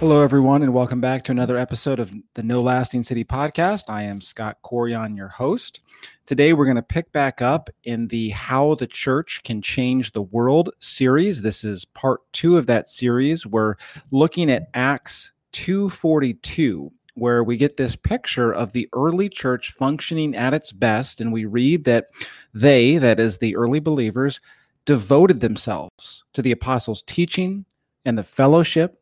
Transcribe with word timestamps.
Hello, 0.00 0.22
everyone, 0.22 0.62
and 0.62 0.72
welcome 0.72 1.02
back 1.02 1.24
to 1.24 1.30
another 1.30 1.58
episode 1.58 2.00
of 2.00 2.10
the 2.32 2.42
No 2.42 2.62
Lasting 2.62 3.02
City 3.02 3.22
podcast. 3.22 3.82
I 3.90 4.04
am 4.04 4.22
Scott 4.22 4.56
Corion, 4.64 5.14
your 5.14 5.28
host. 5.28 5.80
Today, 6.24 6.54
we're 6.54 6.64
going 6.64 6.76
to 6.76 6.82
pick 6.82 7.12
back 7.12 7.42
up 7.42 7.68
in 7.84 8.08
the 8.08 8.30
How 8.30 8.76
the 8.76 8.86
Church 8.86 9.42
Can 9.44 9.60
Change 9.60 10.12
the 10.12 10.22
World 10.22 10.70
series. 10.78 11.42
This 11.42 11.64
is 11.64 11.84
part 11.84 12.20
two 12.32 12.56
of 12.56 12.66
that 12.66 12.88
series. 12.88 13.46
We're 13.46 13.74
looking 14.10 14.50
at 14.50 14.70
Acts 14.72 15.32
242, 15.52 16.90
where 17.12 17.44
we 17.44 17.58
get 17.58 17.76
this 17.76 17.94
picture 17.94 18.54
of 18.54 18.72
the 18.72 18.88
early 18.94 19.28
church 19.28 19.70
functioning 19.70 20.34
at 20.34 20.54
its 20.54 20.72
best. 20.72 21.20
And 21.20 21.30
we 21.30 21.44
read 21.44 21.84
that 21.84 22.06
they, 22.54 22.96
that 22.96 23.20
is 23.20 23.36
the 23.36 23.54
early 23.54 23.80
believers, 23.80 24.40
devoted 24.86 25.40
themselves 25.40 26.24
to 26.32 26.40
the 26.40 26.52
apostles' 26.52 27.02
teaching 27.06 27.66
and 28.06 28.16
the 28.16 28.22
fellowship 28.22 28.99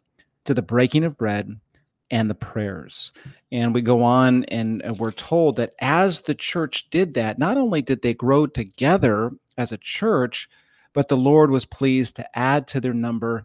to 0.48 0.54
the 0.54 0.62
breaking 0.62 1.04
of 1.04 1.18
bread 1.18 1.60
and 2.10 2.30
the 2.30 2.34
prayers. 2.34 3.10
And 3.52 3.74
we 3.74 3.82
go 3.82 4.02
on 4.02 4.44
and 4.44 4.82
we're 4.98 5.12
told 5.12 5.56
that 5.56 5.74
as 5.78 6.22
the 6.22 6.34
church 6.34 6.88
did 6.88 7.12
that, 7.14 7.38
not 7.38 7.58
only 7.58 7.82
did 7.82 8.00
they 8.00 8.14
grow 8.14 8.46
together 8.46 9.30
as 9.58 9.72
a 9.72 9.76
church, 9.76 10.48
but 10.94 11.08
the 11.08 11.18
Lord 11.18 11.50
was 11.50 11.66
pleased 11.66 12.16
to 12.16 12.38
add 12.38 12.66
to 12.68 12.80
their 12.80 12.94
number 12.94 13.44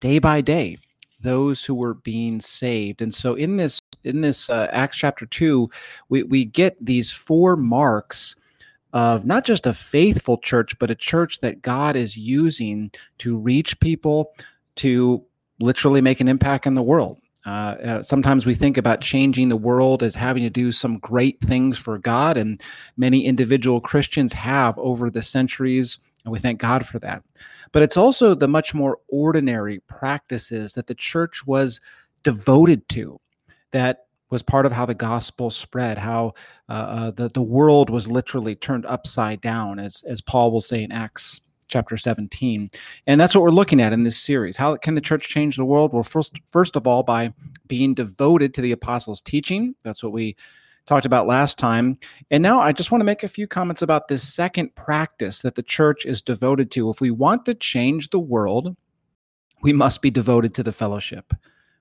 day 0.00 0.18
by 0.18 0.40
day 0.40 0.76
those 1.20 1.64
who 1.64 1.74
were 1.74 1.94
being 1.94 2.40
saved. 2.40 3.00
And 3.00 3.14
so 3.14 3.34
in 3.34 3.56
this 3.56 3.78
in 4.02 4.22
this 4.22 4.50
uh, 4.50 4.66
Acts 4.72 4.96
chapter 4.96 5.26
2, 5.26 5.70
we 6.08 6.24
we 6.24 6.44
get 6.44 6.84
these 6.84 7.12
four 7.12 7.56
marks 7.56 8.34
of 8.92 9.24
not 9.24 9.44
just 9.44 9.66
a 9.66 9.72
faithful 9.72 10.36
church, 10.38 10.76
but 10.80 10.90
a 10.90 10.96
church 10.96 11.38
that 11.40 11.62
God 11.62 11.94
is 11.94 12.16
using 12.16 12.90
to 13.18 13.38
reach 13.38 13.78
people, 13.78 14.32
to 14.76 15.24
literally 15.60 16.00
make 16.00 16.20
an 16.20 16.28
impact 16.28 16.66
in 16.66 16.74
the 16.74 16.82
world. 16.82 17.18
Uh, 17.46 17.48
uh, 17.48 18.02
sometimes 18.02 18.44
we 18.44 18.54
think 18.54 18.76
about 18.76 19.00
changing 19.00 19.48
the 19.48 19.56
world 19.56 20.02
as 20.02 20.14
having 20.14 20.42
to 20.42 20.50
do 20.50 20.70
some 20.70 20.98
great 20.98 21.40
things 21.40 21.78
for 21.78 21.98
God, 21.98 22.36
and 22.36 22.60
many 22.96 23.24
individual 23.24 23.80
Christians 23.80 24.32
have 24.34 24.78
over 24.78 25.10
the 25.10 25.22
centuries, 25.22 25.98
and 26.24 26.32
we 26.32 26.38
thank 26.38 26.60
God 26.60 26.86
for 26.86 26.98
that. 26.98 27.22
But 27.72 27.82
it's 27.82 27.96
also 27.96 28.34
the 28.34 28.48
much 28.48 28.74
more 28.74 28.98
ordinary 29.08 29.80
practices 29.80 30.74
that 30.74 30.86
the 30.86 30.94
church 30.94 31.46
was 31.46 31.80
devoted 32.22 32.86
to, 32.90 33.18
that 33.72 34.04
was 34.28 34.42
part 34.42 34.66
of 34.66 34.72
how 34.72 34.84
the 34.84 34.94
gospel 34.94 35.50
spread, 35.50 35.96
how 35.96 36.34
uh, 36.68 36.72
uh 36.72 37.10
the, 37.12 37.28
the 37.30 37.42
world 37.42 37.88
was 37.88 38.06
literally 38.06 38.54
turned 38.54 38.84
upside 38.84 39.40
down, 39.40 39.78
as, 39.78 40.04
as 40.06 40.20
Paul 40.20 40.52
will 40.52 40.60
say 40.60 40.82
in 40.82 40.92
Acts 40.92 41.40
chapter 41.70 41.96
17. 41.96 42.68
And 43.06 43.20
that's 43.20 43.34
what 43.34 43.42
we're 43.42 43.50
looking 43.50 43.80
at 43.80 43.92
in 43.92 44.02
this 44.02 44.18
series. 44.18 44.56
How 44.56 44.76
can 44.76 44.94
the 44.94 45.00
church 45.00 45.28
change 45.28 45.56
the 45.56 45.64
world? 45.64 45.92
Well, 45.92 46.02
first, 46.02 46.38
first 46.46 46.76
of 46.76 46.86
all, 46.86 47.02
by 47.02 47.32
being 47.66 47.94
devoted 47.94 48.52
to 48.54 48.60
the 48.60 48.72
apostles' 48.72 49.20
teaching. 49.20 49.74
That's 49.84 50.02
what 50.02 50.12
we 50.12 50.36
talked 50.86 51.06
about 51.06 51.26
last 51.26 51.58
time. 51.58 51.98
And 52.30 52.42
now 52.42 52.60
I 52.60 52.72
just 52.72 52.90
want 52.90 53.00
to 53.00 53.06
make 53.06 53.22
a 53.22 53.28
few 53.28 53.46
comments 53.46 53.82
about 53.82 54.08
this 54.08 54.26
second 54.26 54.74
practice 54.74 55.40
that 55.40 55.54
the 55.54 55.62
church 55.62 56.04
is 56.04 56.20
devoted 56.20 56.70
to. 56.72 56.90
If 56.90 57.00
we 57.00 57.10
want 57.10 57.46
to 57.46 57.54
change 57.54 58.10
the 58.10 58.18
world, 58.18 58.76
we 59.62 59.72
must 59.72 60.02
be 60.02 60.10
devoted 60.10 60.54
to 60.54 60.62
the 60.62 60.72
fellowship. 60.72 61.32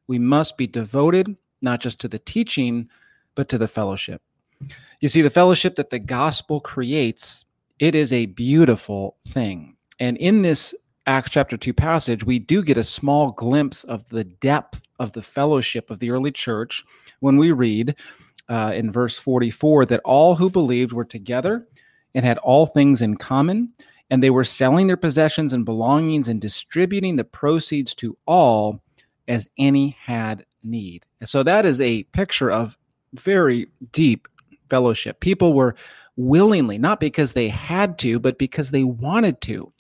We 0.08 0.20
must 0.20 0.58
be 0.58 0.68
devoted 0.68 1.36
not 1.62 1.82
just 1.82 2.00
to 2.02 2.08
the 2.08 2.20
teaching, 2.20 2.90
but 3.36 3.50
to 3.50 3.58
the 3.58 3.68
fellowship. 3.68 4.22
You 5.00 5.10
see, 5.10 5.22
the 5.22 5.30
fellowship 5.30 5.76
that 5.76 5.90
the 5.90 6.00
gospel 6.00 6.60
creates, 6.60 7.46
it 7.80 7.96
is 7.96 8.12
a 8.12 8.26
beautiful 8.28 9.18
thing. 9.28 9.76
And 10.00 10.18
in 10.18 10.42
this 10.42 10.74
Acts 11.06 11.32
chapter 11.32 11.58
2 11.58 11.74
passage, 11.74 12.24
we 12.24 12.40
do 12.40 12.64
get 12.64 12.78
a 12.78 12.84
small 12.84 13.32
glimpse 13.32 13.84
of 13.84 14.08
the 14.10 14.24
depth 14.24 14.84
of 15.00 15.14
the 15.14 15.22
fellowship 15.22 15.90
of 15.90 16.00
the 16.00 16.12
early 16.12 16.32
church 16.32 16.84
when 17.20 17.38
we 17.38 17.52
read 17.52 17.96
uh, 18.48 18.72
in 18.76 18.92
verse 18.92 19.18
44 19.18 19.86
that 19.88 20.02
all 20.06 20.36
who 20.36 20.50
believed 20.50 20.94
were 20.94 21.06
together 21.06 21.68
and 22.14 22.26
had 22.26 22.38
all 22.40 22.66
things 22.66 23.02
in 23.02 23.18
common, 23.18 23.74
and 24.10 24.24
they 24.24 24.30
were 24.30 24.44
selling 24.44 24.88
their 24.88 24.98
possessions 24.98 25.54
and 25.54 25.66
belongings 25.66 26.28
and 26.28 26.42
distributing 26.42 27.16
the 27.16 27.24
proceeds 27.24 27.94
to 27.96 28.18
all 28.26 28.82
as 29.28 29.50
any 29.58 29.98
had 30.02 30.46
need. 30.64 31.06
And 31.20 31.30
so 31.30 31.44
that 31.44 31.66
is 31.66 31.80
a 31.80 32.04
picture 32.04 32.52
of 32.52 32.78
very 33.14 33.68
deep 33.92 34.28
fellowship. 34.70 35.20
People 35.20 35.54
were 35.54 35.76
willingly, 36.16 36.78
not 36.78 37.00
because 37.00 37.34
they 37.34 37.50
had 37.50 37.98
to, 38.00 38.20
but 38.20 38.38
because 38.38 38.72
they 38.72 38.84
wanted 38.84 39.42
to 39.42 39.72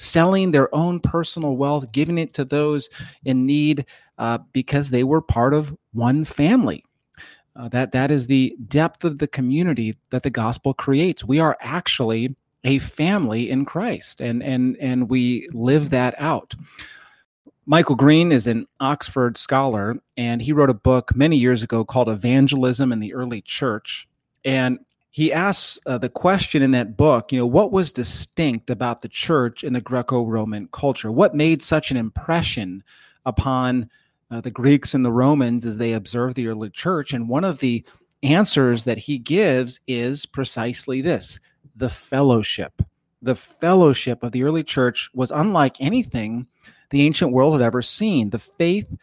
selling 0.00 0.50
their 0.50 0.74
own 0.74 0.98
personal 0.98 1.56
wealth, 1.56 1.92
giving 1.92 2.16
it 2.16 2.32
to 2.34 2.44
those 2.44 2.88
in 3.24 3.44
need 3.44 3.84
uh, 4.18 4.38
because 4.52 4.90
they 4.90 5.04
were 5.04 5.20
part 5.20 5.52
of 5.52 5.76
one 5.92 6.24
family. 6.24 6.84
Uh, 7.54 7.68
that 7.68 7.92
that 7.92 8.10
is 8.10 8.26
the 8.26 8.56
depth 8.68 9.04
of 9.04 9.18
the 9.18 9.26
community 9.26 9.98
that 10.10 10.22
the 10.22 10.30
gospel 10.30 10.72
creates. 10.72 11.24
We 11.24 11.40
are 11.40 11.58
actually 11.60 12.34
a 12.64 12.78
family 12.78 13.50
in 13.50 13.64
Christ, 13.64 14.20
and 14.20 14.42
and 14.42 14.76
and 14.78 15.10
we 15.10 15.48
live 15.52 15.90
that 15.90 16.14
out. 16.16 16.54
Michael 17.66 17.96
Green 17.96 18.32
is 18.32 18.46
an 18.46 18.66
Oxford 18.78 19.36
scholar, 19.36 19.96
and 20.16 20.40
he 20.40 20.52
wrote 20.52 20.70
a 20.70 20.74
book 20.74 21.14
many 21.14 21.36
years 21.36 21.62
ago 21.62 21.84
called 21.84 22.08
Evangelism 22.08 22.92
in 22.92 23.00
the 23.00 23.12
Early 23.12 23.42
Church. 23.42 24.08
And 24.44 24.78
he 25.10 25.32
asks 25.32 25.78
uh, 25.86 25.98
the 25.98 26.08
question 26.08 26.62
in 26.62 26.70
that 26.70 26.96
book, 26.96 27.32
you 27.32 27.38
know, 27.38 27.46
what 27.46 27.72
was 27.72 27.92
distinct 27.92 28.70
about 28.70 29.02
the 29.02 29.08
church 29.08 29.64
in 29.64 29.72
the 29.72 29.80
Greco 29.80 30.24
Roman 30.24 30.68
culture? 30.68 31.10
What 31.10 31.34
made 31.34 31.62
such 31.62 31.90
an 31.90 31.96
impression 31.96 32.84
upon 33.26 33.90
uh, 34.30 34.40
the 34.40 34.52
Greeks 34.52 34.94
and 34.94 35.04
the 35.04 35.12
Romans 35.12 35.66
as 35.66 35.78
they 35.78 35.94
observed 35.94 36.36
the 36.36 36.46
early 36.46 36.70
church? 36.70 37.12
And 37.12 37.28
one 37.28 37.42
of 37.42 37.58
the 37.58 37.84
answers 38.22 38.84
that 38.84 38.98
he 38.98 39.18
gives 39.18 39.80
is 39.86 40.26
precisely 40.26 41.00
this 41.00 41.40
the 41.74 41.88
fellowship. 41.88 42.80
The 43.22 43.34
fellowship 43.34 44.22
of 44.22 44.32
the 44.32 44.44
early 44.44 44.62
church 44.62 45.10
was 45.12 45.30
unlike 45.30 45.80
anything 45.80 46.46
the 46.90 47.02
ancient 47.02 47.32
world 47.32 47.54
had 47.54 47.62
ever 47.62 47.82
seen. 47.82 48.30
The 48.30 48.38
faith 48.38 48.94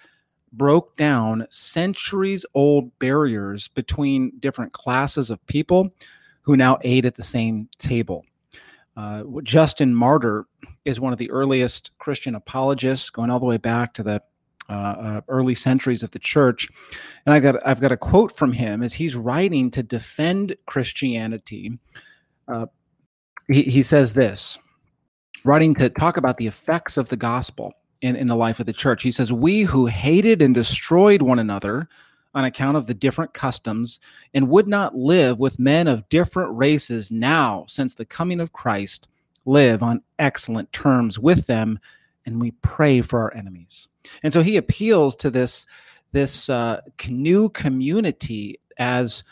broke 0.57 0.95
down 0.97 1.45
centuries 1.50 2.45
old 2.53 2.97
barriers 3.00 3.68
between 3.69 4.31
different 4.40 4.73
classes 4.73 5.29
of 5.29 5.45
people 5.47 5.94
who 6.41 6.57
now 6.57 6.78
ate 6.81 7.06
at 7.06 7.16
the 7.16 7.23
same 7.23 7.69
table. 7.78 8.25
Uh, 8.96 9.23
Justin 9.44 9.94
Martyr 9.94 10.46
is 10.84 11.00
one 11.00 11.13
of 11.13 11.19
the 11.19 11.29
earliest 11.29 11.91
Christian 12.00 12.34
apologists, 12.34 13.09
going 13.09 13.29
all 13.29 13.40
the 13.40 13.46
way 13.46 13.57
back 13.57 13.94
to 13.94 14.03
the 14.03 14.22
uh, 14.69 14.73
uh, 14.73 15.22
early 15.28 15.56
centuries 15.56 16.03
of 16.03 16.12
the 16.12 16.19
church. 16.19 16.67
And 17.25 17.34
I 17.34 17.40
got 17.40 17.56
I've 17.66 17.79
got 17.79 17.91
a 17.91 17.97
quote 17.97 18.35
from 18.35 18.53
him 18.53 18.84
as 18.84 18.96
he's 18.96 19.16
writing 19.16 19.72
to 19.72 19.84
defend 19.84 20.56
Christianity. 20.66 21.79
Uh, 22.47 22.66
he, 23.50 23.63
he 23.63 23.84
says 23.84 24.13
this, 24.13 24.57
writing 25.46 25.75
to 25.75 25.90
talk 25.90 26.17
about 26.17 26.38
the 26.38 26.47
effects 26.47 26.97
of 26.97 27.09
the 27.09 27.16
gospel 27.16 27.73
in, 28.02 28.16
in 28.16 28.28
the 28.28 28.35
life 28.35 28.59
of 28.59 28.66
the 28.66 28.74
church. 28.74 29.03
He 29.03 29.12
says, 29.12 29.31
We 29.31 29.63
who 29.63 29.88
hated 29.88 30.41
and 30.41 30.53
destroyed 30.53 31.22
one 31.22 31.40
another 31.40 31.88
on 32.34 32.46
account 32.46 32.78
of 32.78 32.88
the 32.88 32.94
different 32.94 33.34
customs 33.34 34.00
and 34.34 34.50
would 34.50 34.68
not 34.68 34.96
live 34.96 35.40
with 35.40 35.59
men 35.59 35.88
of 35.88 36.08
different 36.09 36.56
races 36.56 37.09
now, 37.09 37.66
since 37.68 37.94
the 37.94 38.06
coming 38.06 38.40
of 38.40 38.53
Christ, 38.53 39.08
live 39.46 39.81
on 39.81 40.03
excellent 40.19 40.72
terms 40.72 41.18
with 41.18 41.47
them, 41.47 41.80
and 42.25 42.40
we 42.40 42.52
pray 42.52 43.02
for 43.02 43.22
our 43.22 43.34
enemies. 43.34 43.88
And 44.22 44.34
so 44.34 44.41
he 44.41 44.58
appeals 44.58 45.16
to 45.18 45.29
this, 45.29 45.66
this 46.12 46.50
uh, 46.50 46.81
new 47.09 47.50
community 47.50 48.59
as 48.78 49.24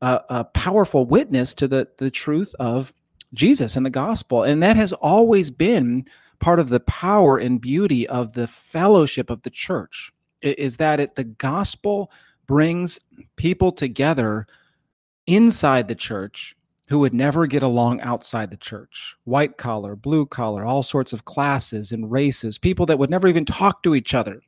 a, 0.00 0.20
a 0.28 0.44
powerful 0.44 1.04
witness 1.04 1.52
to 1.54 1.68
the, 1.68 1.88
the 1.98 2.10
truth 2.10 2.54
of 2.58 2.94
Jesus 3.34 3.76
and 3.76 3.84
the 3.84 3.90
gospel. 3.90 4.42
And 4.42 4.62
that 4.62 4.76
has 4.76 4.92
always 4.92 5.50
been 5.50 6.06
part 6.38 6.60
of 6.60 6.68
the 6.68 6.80
power 6.80 7.38
and 7.38 7.60
beauty 7.60 8.06
of 8.08 8.32
the 8.32 8.46
fellowship 8.46 9.30
of 9.30 9.42
the 9.42 9.50
church 9.50 10.12
is 10.42 10.76
that 10.76 11.00
it 11.00 11.14
the 11.14 11.24
gospel 11.24 12.10
brings 12.46 13.00
people 13.36 13.72
together 13.72 14.46
inside 15.26 15.88
the 15.88 15.94
church 15.94 16.56
who 16.88 17.00
would 17.00 17.14
never 17.14 17.46
get 17.46 17.64
along 17.64 18.00
outside 18.00 18.50
the 18.50 18.56
church. 18.56 19.16
White 19.24 19.56
collar 19.56 19.96
blue 19.96 20.26
collar 20.26 20.64
all 20.64 20.82
sorts 20.82 21.12
of 21.12 21.24
classes 21.24 21.90
and 21.92 22.10
races 22.10 22.58
people 22.58 22.86
that 22.86 22.98
would 22.98 23.10
never 23.10 23.26
even 23.28 23.44
talk 23.44 23.82
to 23.82 23.94
each 23.94 24.14
other 24.14 24.40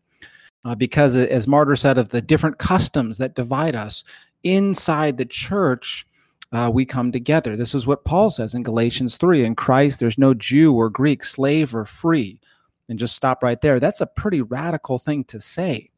uh, 0.65 0.75
because 0.75 1.17
as 1.17 1.49
martyr 1.49 1.77
said 1.77 1.99
of 1.99 2.11
the 2.11 2.21
different 2.21 2.59
customs 2.59 3.19
that 3.19 3.35
divide 3.35 3.75
us 3.75 4.05
inside 4.45 5.17
the 5.17 5.25
church 5.25 6.07
uh, 6.53 6.71
we 6.73 6.85
come 6.85 7.13
together. 7.13 7.57
This 7.57 7.75
is 7.75 7.87
what 7.87 8.05
Paul 8.05 8.31
says 8.31 8.55
in 8.55 8.63
Galatians 8.63 9.17
3 9.17 9.45
In 9.45 9.55
Christ, 9.55 10.01
there's 10.01 10.19
no 10.19 10.35
Jew 10.35 10.75
or 10.75 10.89
Greek, 10.89 11.25
slave 11.25 11.75
or 11.75 11.85
free. 11.85 12.41
And 12.89 12.99
just 12.99 13.15
stop 13.15 13.43
right 13.43 13.61
there. 13.61 13.79
That's 13.79 14.01
a 14.01 14.07
pretty 14.07 14.41
radical 14.41 14.99
thing 14.99 15.25
to 15.25 15.41
say. 15.43 15.91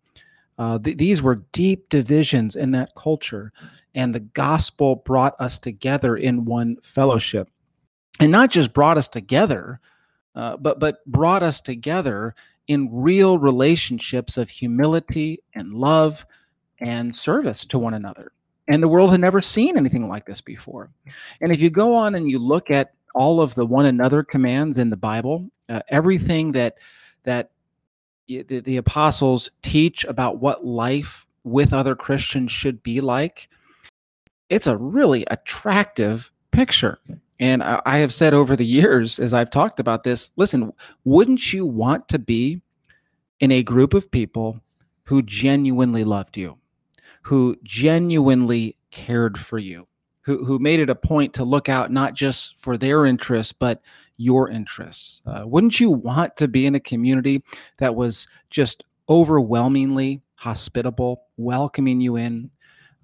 Uh, 0.58 0.78
th- 0.78 0.96
these 0.96 1.22
were 1.22 1.44
deep 1.52 1.88
divisions 1.88 2.56
in 2.56 2.72
that 2.72 2.94
culture, 2.96 3.52
and 3.94 4.12
the 4.12 4.20
gospel 4.20 4.96
brought 4.96 5.34
us 5.40 5.58
together 5.58 6.16
in 6.16 6.44
one 6.44 6.76
fellowship. 6.82 7.48
And 8.18 8.32
not 8.32 8.50
just 8.50 8.74
brought 8.74 8.98
us 8.98 9.08
together, 9.08 9.80
uh, 10.34 10.56
but, 10.56 10.80
but 10.80 11.04
brought 11.06 11.44
us 11.44 11.60
together 11.60 12.34
in 12.66 12.88
real 12.92 13.38
relationships 13.38 14.36
of 14.36 14.50
humility 14.50 15.42
and 15.54 15.72
love 15.74 16.26
and 16.80 17.16
service 17.16 17.64
to 17.66 17.78
one 17.78 17.94
another. 17.94 18.32
And 18.70 18.82
the 18.82 18.88
world 18.88 19.10
had 19.10 19.20
never 19.20 19.42
seen 19.42 19.76
anything 19.76 20.08
like 20.08 20.26
this 20.26 20.40
before. 20.40 20.90
And 21.40 21.50
if 21.50 21.60
you 21.60 21.70
go 21.70 21.94
on 21.94 22.14
and 22.14 22.30
you 22.30 22.38
look 22.38 22.70
at 22.70 22.94
all 23.14 23.40
of 23.40 23.54
the 23.56 23.66
one 23.66 23.84
another 23.84 24.22
commands 24.22 24.78
in 24.78 24.90
the 24.90 24.96
Bible, 24.96 25.50
uh, 25.68 25.80
everything 25.88 26.52
that 26.52 26.78
that 27.24 27.50
the, 28.28 28.60
the 28.60 28.76
apostles 28.76 29.50
teach 29.62 30.04
about 30.04 30.38
what 30.38 30.64
life 30.64 31.26
with 31.42 31.72
other 31.72 31.96
Christians 31.96 32.52
should 32.52 32.80
be 32.82 33.00
like, 33.00 33.48
it's 34.48 34.68
a 34.68 34.76
really 34.76 35.24
attractive 35.30 36.30
picture. 36.52 36.98
And 37.40 37.64
I, 37.64 37.82
I 37.84 37.98
have 37.98 38.14
said 38.14 38.34
over 38.34 38.54
the 38.54 38.64
years, 38.64 39.18
as 39.18 39.34
I've 39.34 39.50
talked 39.50 39.80
about 39.80 40.04
this, 40.04 40.30
listen, 40.36 40.72
wouldn't 41.04 41.52
you 41.52 41.66
want 41.66 42.08
to 42.08 42.20
be 42.20 42.62
in 43.40 43.50
a 43.50 43.64
group 43.64 43.94
of 43.94 44.10
people 44.12 44.60
who 45.06 45.22
genuinely 45.22 46.04
loved 46.04 46.36
you, 46.36 46.59
who 47.30 47.54
genuinely 47.62 48.76
cared 48.90 49.38
for 49.38 49.56
you, 49.56 49.86
who, 50.22 50.44
who 50.44 50.58
made 50.58 50.80
it 50.80 50.90
a 50.90 50.96
point 50.96 51.32
to 51.32 51.44
look 51.44 51.68
out 51.68 51.92
not 51.92 52.12
just 52.12 52.58
for 52.58 52.76
their 52.76 53.06
interests, 53.06 53.52
but 53.52 53.80
your 54.16 54.50
interests? 54.50 55.22
Uh, 55.24 55.44
wouldn't 55.46 55.78
you 55.78 55.92
want 55.92 56.36
to 56.36 56.48
be 56.48 56.66
in 56.66 56.74
a 56.74 56.80
community 56.80 57.40
that 57.78 57.94
was 57.94 58.26
just 58.50 58.82
overwhelmingly 59.08 60.22
hospitable, 60.34 61.22
welcoming 61.36 62.00
you 62.00 62.16
in, 62.16 62.50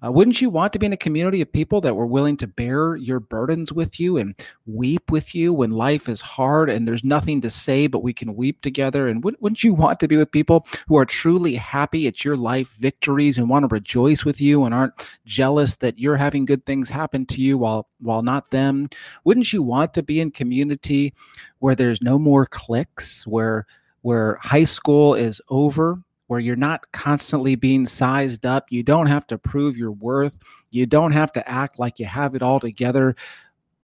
uh, 0.05 0.11
wouldn't 0.11 0.41
you 0.41 0.49
want 0.49 0.73
to 0.73 0.79
be 0.79 0.85
in 0.85 0.93
a 0.93 0.97
community 0.97 1.41
of 1.41 1.51
people 1.51 1.81
that 1.81 1.95
were 1.95 2.05
willing 2.05 2.37
to 2.37 2.45
bear 2.45 2.95
your 2.95 3.19
burdens 3.19 3.73
with 3.73 3.99
you 3.99 4.17
and 4.17 4.35
weep 4.67 5.09
with 5.09 5.33
you 5.33 5.51
when 5.51 5.71
life 5.71 6.07
is 6.07 6.21
hard 6.21 6.69
and 6.69 6.87
there's 6.87 7.03
nothing 7.03 7.41
to 7.41 7.49
say, 7.49 7.87
but 7.87 8.03
we 8.03 8.13
can 8.13 8.35
weep 8.35 8.61
together? 8.61 9.07
And 9.07 9.23
wouldn't 9.23 9.63
you 9.63 9.73
want 9.73 9.99
to 10.01 10.07
be 10.07 10.15
with 10.15 10.31
people 10.31 10.67
who 10.87 10.97
are 10.97 11.05
truly 11.05 11.55
happy 11.55 12.05
at 12.05 12.23
your 12.23 12.37
life 12.37 12.75
victories 12.77 13.39
and 13.39 13.49
want 13.49 13.63
to 13.63 13.73
rejoice 13.73 14.23
with 14.23 14.39
you 14.39 14.65
and 14.65 14.75
aren't 14.75 14.93
jealous 15.25 15.77
that 15.77 15.97
you're 15.97 16.17
having 16.17 16.45
good 16.45 16.65
things 16.65 16.89
happen 16.89 17.25
to 17.25 17.41
you 17.41 17.57
while 17.57 17.87
while 17.99 18.21
not 18.21 18.51
them? 18.51 18.89
Wouldn't 19.23 19.51
you 19.51 19.63
want 19.63 19.95
to 19.95 20.03
be 20.03 20.19
in 20.19 20.29
community 20.29 21.13
where 21.57 21.73
there's 21.73 22.03
no 22.03 22.19
more 22.19 22.45
cliques, 22.45 23.25
where 23.25 23.65
where 24.01 24.37
high 24.41 24.63
school 24.63 25.15
is 25.15 25.41
over 25.49 26.03
where 26.27 26.39
you're 26.39 26.55
not 26.55 26.91
constantly 26.91 27.55
being 27.55 27.85
sized 27.85 28.45
up. 28.45 28.67
You 28.69 28.83
don't 28.83 29.07
have 29.07 29.25
to 29.27 29.37
prove 29.37 29.77
your 29.77 29.91
worth. 29.91 30.37
You 30.69 30.85
don't 30.85 31.13
have 31.13 31.31
to 31.33 31.49
act 31.49 31.79
like 31.79 31.99
you 31.99 32.05
have 32.05 32.35
it 32.35 32.41
all 32.41 32.59
together. 32.59 33.15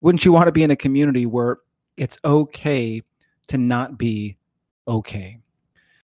Wouldn't 0.01 0.25
you 0.25 0.33
want 0.33 0.47
to 0.47 0.53
be 0.53 0.63
in 0.63 0.71
a 0.71 0.77
community 0.77 1.27
where 1.27 1.59
it's 1.97 2.19
okay 2.25 3.03
to 3.49 3.59
not 3.59 3.99
be 3.99 4.37
okay? 4.89 5.39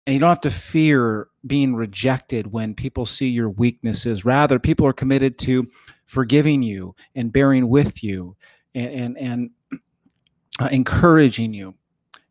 And 0.05 0.13
you 0.13 0.19
don't 0.19 0.29
have 0.29 0.41
to 0.41 0.51
fear 0.51 1.27
being 1.45 1.75
rejected 1.75 2.51
when 2.51 2.73
people 2.73 3.05
see 3.05 3.27
your 3.27 3.49
weaknesses. 3.49 4.25
Rather, 4.25 4.57
people 4.57 4.87
are 4.87 4.93
committed 4.93 5.37
to 5.39 5.69
forgiving 6.05 6.63
you 6.63 6.95
and 7.13 7.31
bearing 7.31 7.69
with 7.69 8.03
you 8.03 8.35
and, 8.73 9.17
and, 9.17 9.17
and 9.17 9.49
uh, 10.59 10.69
encouraging 10.71 11.53
you. 11.53 11.75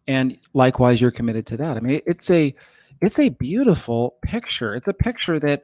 And 0.09 0.39
likewise, 0.55 1.01
you're 1.01 1.11
committed 1.11 1.47
to 1.47 1.57
that. 1.59 1.77
I 1.77 1.81
mean, 1.81 2.01
it's 2.07 2.31
a 2.31 2.55
it's 3.01 3.19
a 3.19 3.29
beautiful 3.29 4.17
picture. 4.23 4.75
It's 4.75 4.89
a 4.89 4.93
picture 4.93 5.39
that 5.41 5.63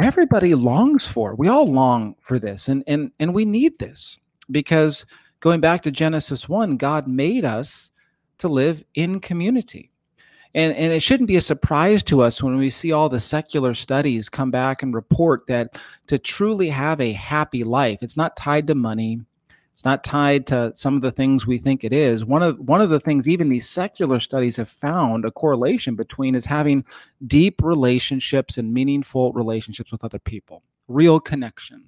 everybody 0.00 0.54
longs 0.54 1.06
for. 1.06 1.34
We 1.34 1.48
all 1.48 1.66
long 1.66 2.16
for 2.20 2.38
this, 2.38 2.68
and 2.68 2.82
and 2.86 3.12
and 3.18 3.34
we 3.34 3.44
need 3.44 3.78
this 3.78 4.18
because 4.50 5.06
going 5.40 5.60
back 5.60 5.82
to 5.82 5.90
Genesis 5.90 6.48
one, 6.48 6.76
God 6.76 7.06
made 7.08 7.44
us 7.44 7.90
to 8.38 8.48
live 8.48 8.84
in 8.94 9.20
community. 9.20 9.90
And, 10.54 10.74
and 10.76 10.92
it 10.92 11.00
shouldn't 11.00 11.28
be 11.28 11.36
a 11.36 11.40
surprise 11.40 12.02
to 12.04 12.20
us 12.20 12.42
when 12.42 12.58
we 12.58 12.68
see 12.68 12.92
all 12.92 13.08
the 13.08 13.20
secular 13.20 13.72
studies 13.72 14.28
come 14.28 14.50
back 14.50 14.82
and 14.82 14.94
report 14.94 15.46
that 15.46 15.78
to 16.08 16.18
truly 16.18 16.68
have 16.68 17.00
a 17.00 17.12
happy 17.12 17.64
life, 17.64 18.02
it's 18.02 18.18
not 18.18 18.36
tied 18.36 18.66
to 18.66 18.74
money, 18.74 19.22
it's 19.72 19.84
not 19.84 20.04
tied 20.04 20.46
to 20.48 20.72
some 20.74 20.96
of 20.96 21.02
the 21.02 21.10
things 21.10 21.46
we 21.46 21.58
think 21.58 21.82
it 21.82 21.92
is. 21.92 22.24
One 22.24 22.42
of 22.42 22.58
one 22.58 22.80
of 22.80 22.90
the 22.90 23.00
things 23.00 23.28
even 23.28 23.48
these 23.48 23.68
secular 23.68 24.20
studies 24.20 24.56
have 24.56 24.68
found 24.68 25.24
a 25.24 25.30
correlation 25.30 25.96
between 25.96 26.34
is 26.34 26.44
having 26.44 26.84
deep 27.26 27.62
relationships 27.62 28.58
and 28.58 28.72
meaningful 28.72 29.32
relationships 29.32 29.90
with 29.90 30.04
other 30.04 30.18
people, 30.18 30.62
real 30.88 31.18
connection. 31.18 31.84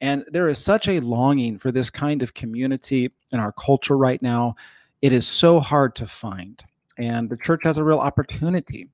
And 0.00 0.24
there 0.28 0.48
is 0.48 0.58
such 0.58 0.88
a 0.88 1.00
longing 1.00 1.58
for 1.58 1.70
this 1.70 1.90
kind 1.90 2.22
of 2.22 2.34
community 2.34 3.10
in 3.32 3.40
our 3.40 3.52
culture 3.52 3.96
right 3.96 4.22
now. 4.22 4.54
It 5.02 5.12
is 5.12 5.26
so 5.26 5.60
hard 5.60 5.94
to 5.96 6.06
find. 6.06 6.62
And 6.96 7.28
the 7.28 7.36
church 7.36 7.62
has 7.64 7.78
a 7.78 7.84
real 7.84 7.98
opportunity. 7.98 8.88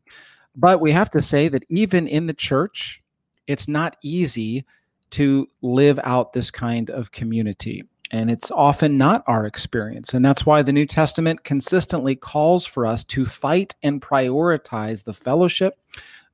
But 0.56 0.80
we 0.80 0.90
have 0.92 1.10
to 1.10 1.22
say 1.22 1.48
that 1.48 1.64
even 1.68 2.08
in 2.08 2.26
the 2.26 2.34
church, 2.34 3.02
it's 3.46 3.68
not 3.68 3.96
easy 4.02 4.64
to 5.10 5.48
live 5.62 6.00
out 6.02 6.32
this 6.32 6.50
kind 6.50 6.90
of 6.90 7.12
community. 7.12 7.84
And 8.12 8.30
it's 8.30 8.50
often 8.50 8.96
not 8.96 9.24
our 9.26 9.46
experience. 9.46 10.14
And 10.14 10.24
that's 10.24 10.46
why 10.46 10.62
the 10.62 10.72
New 10.72 10.86
Testament 10.86 11.42
consistently 11.42 12.14
calls 12.14 12.64
for 12.64 12.86
us 12.86 13.02
to 13.04 13.26
fight 13.26 13.74
and 13.82 14.00
prioritize 14.00 15.04
the 15.04 15.12
fellowship 15.12 15.78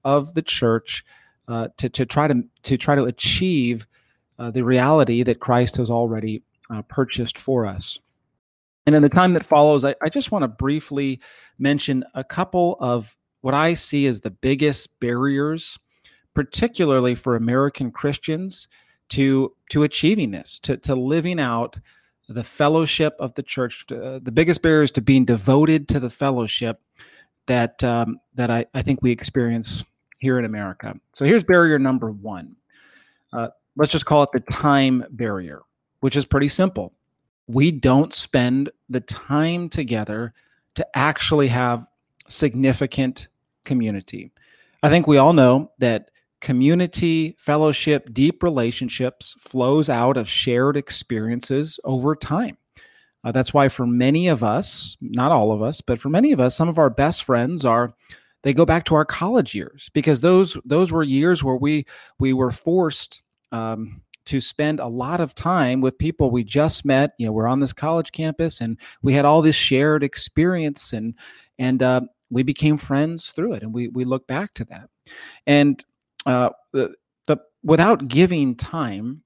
of 0.05 0.35
the 0.35 0.43
church 0.43 1.05
uh, 1.49 1.69
to, 1.79 1.89
to, 1.89 2.05
try 2.05 2.29
to, 2.29 2.45
to 2.65 2.77
try 2.77 2.95
to 2.95 3.05
achieve 3.05 3.87
uh, 4.39 4.51
the 4.51 4.65
reality 4.65 5.23
that 5.23 5.41
Christ 5.41 5.77
has 5.77 5.89
already 5.89 6.43
uh, 6.71 6.83
purchased 6.83 7.39
for 7.39 7.67
us. 7.67 7.99
And 8.87 8.95
in 8.95 9.03
the 9.03 9.09
time 9.09 9.35
that 9.35 9.47
follows, 9.47 9.85
I, 9.85 9.95
I 10.03 10.09
just 10.09 10.33
want 10.33 10.43
to 10.43 10.49
briefly 10.49 11.21
mention 11.59 12.05
a 12.15 12.25
couple 12.25 12.77
of 12.81 13.17
what 13.41 13.55
I 13.55 13.75
see 13.75 14.07
as 14.07 14.21
the 14.21 14.31
biggest 14.31 14.89
barriers, 15.01 15.79
particularly 16.35 17.15
for 17.15 17.37
American 17.37 17.91
Christians 17.91 18.69
to 19.13 19.53
to 19.71 19.83
achieving 19.83 20.31
this, 20.31 20.59
to 20.61 20.77
to 20.79 20.95
living 20.95 21.41
out 21.41 21.79
the 22.29 22.45
fellowship 22.45 23.15
of 23.19 23.35
the 23.35 23.43
church. 23.43 23.85
Uh, 23.91 24.19
the 24.23 24.33
biggest 24.33 24.63
barrier 24.63 24.83
is 24.83 24.93
to 24.93 25.01
being 25.01 25.25
devoted 25.25 25.89
to 25.89 26.01
the 26.01 26.11
fellowship 26.11 26.81
that 27.47 27.83
um, 27.85 28.21
that 28.35 28.51
I, 28.51 28.67
I 28.75 28.83
think 28.83 29.01
we 29.03 29.11
experience 29.11 29.85
here 30.19 30.39
in 30.39 30.45
America. 30.45 30.95
So 31.13 31.25
here's 31.25 31.45
barrier 31.45 31.79
number 31.79 32.11
one. 32.11 32.57
Uh, 33.33 33.49
let's 33.77 33.93
just 33.93 34.07
call 34.07 34.23
it 34.23 34.31
the 34.33 34.41
time 34.53 35.05
barrier, 35.11 35.63
which 36.01 36.17
is 36.17 36.25
pretty 36.25 36.49
simple. 36.49 36.95
We 37.49 37.71
don't 37.73 38.13
spend 38.13 38.71
the 38.89 39.01
time 39.01 39.69
together 39.69 40.33
to 40.77 40.87
actually 40.97 41.49
have 41.49 41.89
significant 42.29 43.29
community. 43.65 44.31
I 44.83 44.89
think 44.89 45.07
we 45.07 45.19
all 45.19 45.33
know 45.33 45.71
that 45.79 46.11
community, 46.43 47.35
fellowship, 47.39 48.13
deep 48.13 48.43
relationships 48.43 49.35
flows 49.39 49.89
out 49.89 50.19
of 50.19 50.29
shared 50.29 50.77
experiences 50.77 51.81
over 51.85 52.15
time. 52.15 52.59
Uh, 53.25 53.33
that's 53.33 53.55
why 53.55 53.69
for 53.69 53.87
many 53.87 54.27
of 54.27 54.43
us, 54.43 54.97
not 55.01 55.31
all 55.31 55.53
of 55.53 55.63
us, 55.63 55.81
but 55.81 55.99
for 55.99 56.11
many 56.11 56.33
of 56.33 56.41
us, 56.41 56.57
some 56.57 56.69
of 56.69 56.79
our 56.79 56.91
best 56.91 57.23
friends 57.23 57.65
are 57.65 57.95
they 58.43 58.53
go 58.53 58.67
back 58.67 58.85
to 58.85 58.97
our 58.97 59.05
college 59.05 59.55
years 59.55 59.89
because 59.95 60.21
those 60.21 60.59
those 60.65 60.91
were 60.91 61.05
years 61.05 61.45
where 61.45 61.55
we 61.55 61.87
we 62.19 62.33
were 62.33 62.51
forced 62.51 63.23
um, 63.53 64.03
to 64.25 64.41
spend 64.41 64.81
a 64.81 64.89
lot 64.89 65.21
of 65.21 65.37
time 65.37 65.81
with 65.81 65.97
people 65.97 66.33
we 66.33 66.43
just 66.43 66.85
met. 66.85 67.13
You 67.19 67.27
know, 67.27 67.33
we're 67.33 67.47
on 67.47 67.61
this 67.61 67.73
college 67.73 68.11
campus 68.11 68.61
and 68.61 68.77
we 69.01 69.13
had 69.13 69.25
all 69.25 69.43
this 69.43 69.55
shared 69.55 70.03
experience 70.03 70.93
and 70.93 71.15
and 71.57 71.81
uh, 71.85 72.01
we 72.31 72.43
became 72.43 72.79
friends 72.79 73.31
through 73.31 73.53
it, 73.53 73.63
and 73.63 73.73
we 73.73 73.87
we 73.89 74.05
look 74.05 74.27
back 74.27 74.55
to 74.55 74.65
that. 74.65 74.89
And 75.47 75.85
uh, 76.27 76.51
the, 76.73 76.95
the 77.27 77.39
without 77.63 78.09
giving 78.09 78.55
time 78.55 79.23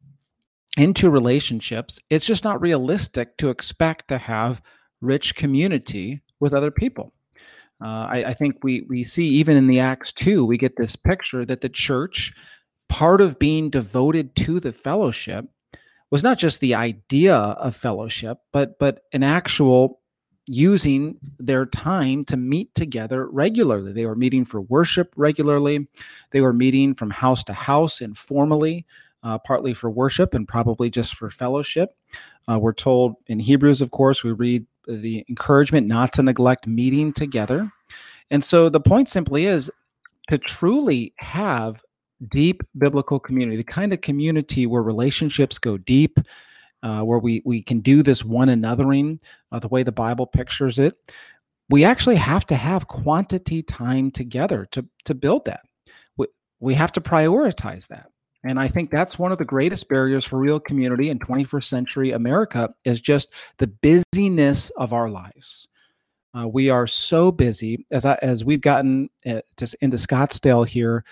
into 0.77 1.11
relationships, 1.11 1.99
it's 2.11 2.27
just 2.27 2.45
not 2.45 2.61
realistic 2.61 3.37
to 3.39 3.51
expect 3.51 4.09
to 4.09 4.19
have 4.19 4.61
rich 5.01 5.35
community 5.35 6.23
with 6.41 6.53
other 6.53 6.71
people. 6.71 7.13
Uh, 7.83 8.07
I, 8.11 8.25
I, 8.29 8.35
think 8.35 8.57
we 8.63 8.87
we 8.89 9.05
see 9.05 9.29
even 9.29 9.57
in 9.57 9.67
the 9.67 9.81
Acts 9.81 10.13
two, 10.13 10.47
we 10.47 10.57
get 10.57 10.77
this 10.77 10.97
picture 10.97 11.45
that 11.45 11.61
the 11.61 11.69
church, 11.69 12.33
part 12.89 13.21
of 13.21 13.39
being 13.39 13.69
devoted 13.69 14.35
to 14.37 14.61
the 14.61 14.73
fellowship, 14.73 15.45
was 16.11 16.23
not 16.23 16.39
just 16.39 16.61
the 16.61 16.75
idea 16.75 17.37
of 17.37 17.77
fellowship, 17.77 18.39
but 18.51 18.79
but 18.79 19.01
an 19.13 19.23
actual 19.23 20.01
using 20.47 21.19
their 21.39 21.67
time 21.67 22.25
to 22.25 22.37
meet 22.37 22.75
together 22.75 23.29
regularly. 23.29 23.93
They 23.93 24.07
were 24.07 24.15
meeting 24.15 24.45
for 24.45 24.61
worship 24.61 25.13
regularly. 25.17 25.89
They 26.31 26.41
were 26.41 26.53
meeting 26.53 26.95
from 26.95 27.11
house 27.11 27.43
to 27.45 27.53
house 27.53 28.01
informally, 28.01 28.87
uh, 29.23 29.39
partly 29.39 29.75
for 29.75 29.91
worship 29.91 30.35
and 30.35 30.47
probably 30.47 30.89
just 30.89 31.15
for 31.15 31.31
fellowship. 31.31 31.97
Uh, 32.49 32.59
we're 32.59 32.73
told 32.73 33.17
in 33.27 33.41
Hebrews, 33.41 33.83
of 33.83 33.91
course, 33.91 34.23
we 34.23 34.33
read 34.33 34.67
the 34.87 35.25
encouragement 35.29 35.89
not 35.89 36.13
to 36.13 36.23
neglect 36.23 36.67
meeting 36.67 37.13
together. 37.13 37.73
And 38.31 38.45
so 38.45 38.69
the 38.69 38.81
point 38.81 39.09
simply 39.09 39.47
is 39.47 39.71
to 40.29 40.39
truly 40.39 41.13
have 41.17 41.83
deep 42.29 42.63
biblical 42.79 43.19
community, 43.19 43.57
the 43.57 43.65
kind 43.65 43.93
of 43.93 44.01
community 44.01 44.67
where 44.67 44.83
relationships 44.83 45.59
go 45.59 45.77
deep, 45.77 46.19
uh, 46.87 47.03
where 47.03 47.19
we 47.19 47.43
we 47.45 47.61
can 47.61 47.81
do 47.81 48.01
this 48.01 48.25
one 48.25 48.47
anothering 48.47 49.21
uh, 49.51 49.59
the 49.59 49.67
way 49.67 49.83
the 49.83 49.91
Bible 49.91 50.27
pictures 50.27 50.79
it. 50.79 50.95
we 51.69 51.83
actually 51.83 52.15
have 52.15 52.47
to 52.47 52.55
have 52.55 52.87
quantity 52.87 53.61
time 53.61 54.09
together 54.09 54.67
to 54.71 54.87
to 55.05 55.13
build 55.13 55.45
that. 55.47 55.63
We, 56.17 56.27
we 56.61 56.75
have 56.75 56.93
to 56.93 57.01
prioritize 57.01 57.89
that. 57.89 58.11
And 58.45 58.61
I 58.61 58.69
think 58.69 58.91
that's 58.91 59.19
one 59.19 59.33
of 59.33 59.39
the 59.39 59.45
greatest 59.45 59.89
barriers 59.89 60.25
for 60.25 60.39
real 60.39 60.61
community 60.61 61.11
in 61.11 61.19
21st 61.19 61.65
century 61.65 62.13
America 62.13 62.73
is 62.85 63.01
just 63.01 63.33
the 63.59 63.67
busyness 63.67 64.71
of 64.77 64.93
our 64.93 65.11
lives. 65.11 65.67
Uh, 66.39 66.47
we 66.47 66.71
are 66.71 66.87
so 66.87 67.33
busy 67.33 67.85
as 67.91 68.05
I, 68.05 68.17
as 68.23 68.45
we've 68.45 68.61
gotten 68.61 69.11
uh, 69.25 69.41
just 69.57 69.75
into 69.81 69.97
Scottsdale 69.97 70.69
here. 70.69 71.05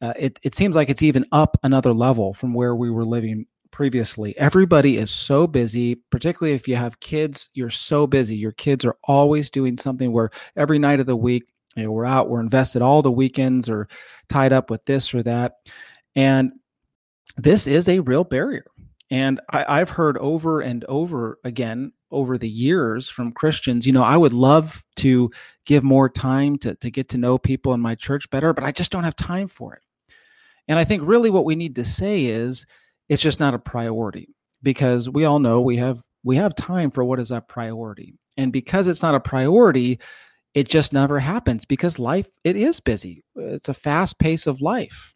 Uh, 0.00 0.12
it 0.16 0.38
it 0.44 0.54
seems 0.54 0.76
like 0.76 0.88
it's 0.88 1.02
even 1.02 1.26
up 1.32 1.56
another 1.64 1.92
level 1.92 2.32
from 2.32 2.54
where 2.54 2.76
we 2.76 2.88
were 2.88 3.04
living 3.04 3.46
previously. 3.70 4.36
Everybody 4.38 4.96
is 4.96 5.10
so 5.10 5.46
busy, 5.46 5.96
particularly 6.10 6.54
if 6.54 6.68
you 6.68 6.76
have 6.76 7.00
kids. 7.00 7.48
You're 7.54 7.70
so 7.70 8.06
busy. 8.06 8.36
Your 8.36 8.52
kids 8.52 8.84
are 8.84 8.96
always 9.04 9.50
doing 9.50 9.76
something. 9.76 10.12
Where 10.12 10.30
every 10.56 10.78
night 10.78 11.00
of 11.00 11.06
the 11.06 11.16
week, 11.16 11.44
you 11.76 11.84
know, 11.84 11.90
we're 11.90 12.04
out, 12.04 12.28
we're 12.28 12.40
invested. 12.40 12.82
All 12.82 13.02
the 13.02 13.10
weekends 13.12 13.68
are 13.68 13.88
tied 14.28 14.52
up 14.52 14.70
with 14.70 14.84
this 14.84 15.14
or 15.14 15.22
that, 15.22 15.54
and 16.16 16.52
this 17.36 17.66
is 17.66 17.88
a 17.88 18.00
real 18.00 18.24
barrier. 18.24 18.66
And 19.10 19.40
I, 19.50 19.80
I've 19.80 19.90
heard 19.90 20.18
over 20.18 20.60
and 20.60 20.84
over 20.84 21.38
again 21.44 21.92
over 22.10 22.38
the 22.38 22.48
years 22.48 23.08
from 23.08 23.32
Christians, 23.32 23.86
you 23.86 23.92
know, 23.92 24.02
I 24.02 24.16
would 24.16 24.32
love 24.32 24.82
to 24.96 25.30
give 25.66 25.82
more 25.82 26.08
time 26.08 26.56
to, 26.58 26.74
to 26.76 26.90
get 26.90 27.08
to 27.10 27.18
know 27.18 27.38
people 27.38 27.74
in 27.74 27.80
my 27.80 27.94
church 27.94 28.28
better, 28.30 28.52
but 28.52 28.64
I 28.64 28.72
just 28.72 28.90
don't 28.90 29.04
have 29.04 29.16
time 29.16 29.48
for 29.48 29.74
it. 29.74 29.82
And 30.68 30.78
I 30.78 30.84
think 30.84 31.02
really 31.04 31.30
what 31.30 31.44
we 31.44 31.56
need 31.56 31.76
to 31.76 31.84
say 31.84 32.26
is 32.26 32.66
it's 33.08 33.22
just 33.22 33.40
not 33.40 33.54
a 33.54 33.58
priority 33.58 34.28
because 34.62 35.08
we 35.08 35.24
all 35.24 35.38
know 35.38 35.60
we 35.60 35.76
have 35.76 36.02
we 36.24 36.36
have 36.36 36.54
time 36.54 36.90
for 36.90 37.04
what 37.04 37.20
is 37.20 37.30
a 37.30 37.40
priority. 37.40 38.14
And 38.36 38.52
because 38.52 38.88
it's 38.88 39.02
not 39.02 39.14
a 39.14 39.20
priority, 39.20 39.98
it 40.54 40.68
just 40.68 40.92
never 40.92 41.18
happens 41.18 41.64
because 41.64 41.98
life 41.98 42.28
it 42.44 42.56
is 42.56 42.80
busy. 42.80 43.24
It's 43.36 43.68
a 43.68 43.74
fast 43.74 44.18
pace 44.18 44.46
of 44.46 44.60
life. 44.60 45.14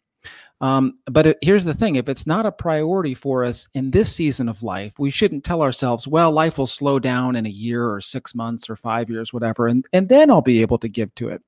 Um, 0.61 0.93
but 1.07 1.25
it, 1.25 1.37
here's 1.41 1.65
the 1.65 1.73
thing 1.73 1.97
if 1.97 2.07
it's 2.07 2.25
not 2.25 2.45
a 2.45 2.51
priority 2.51 3.13
for 3.13 3.43
us 3.43 3.67
in 3.73 3.91
this 3.91 4.15
season 4.15 4.47
of 4.47 4.63
life, 4.63 4.97
we 4.97 5.09
shouldn't 5.09 5.43
tell 5.43 5.61
ourselves, 5.61 6.07
well, 6.07 6.31
life 6.31 6.57
will 6.57 6.67
slow 6.67 6.99
down 6.99 7.35
in 7.35 7.45
a 7.45 7.49
year 7.49 7.89
or 7.89 7.99
six 7.99 8.33
months 8.33 8.69
or 8.69 8.77
five 8.77 9.09
years, 9.09 9.33
whatever, 9.33 9.67
and, 9.67 9.85
and 9.91 10.07
then 10.07 10.29
I'll 10.29 10.41
be 10.41 10.61
able 10.61 10.77
to 10.77 10.87
give 10.87 11.13
to 11.15 11.27
it. 11.27 11.41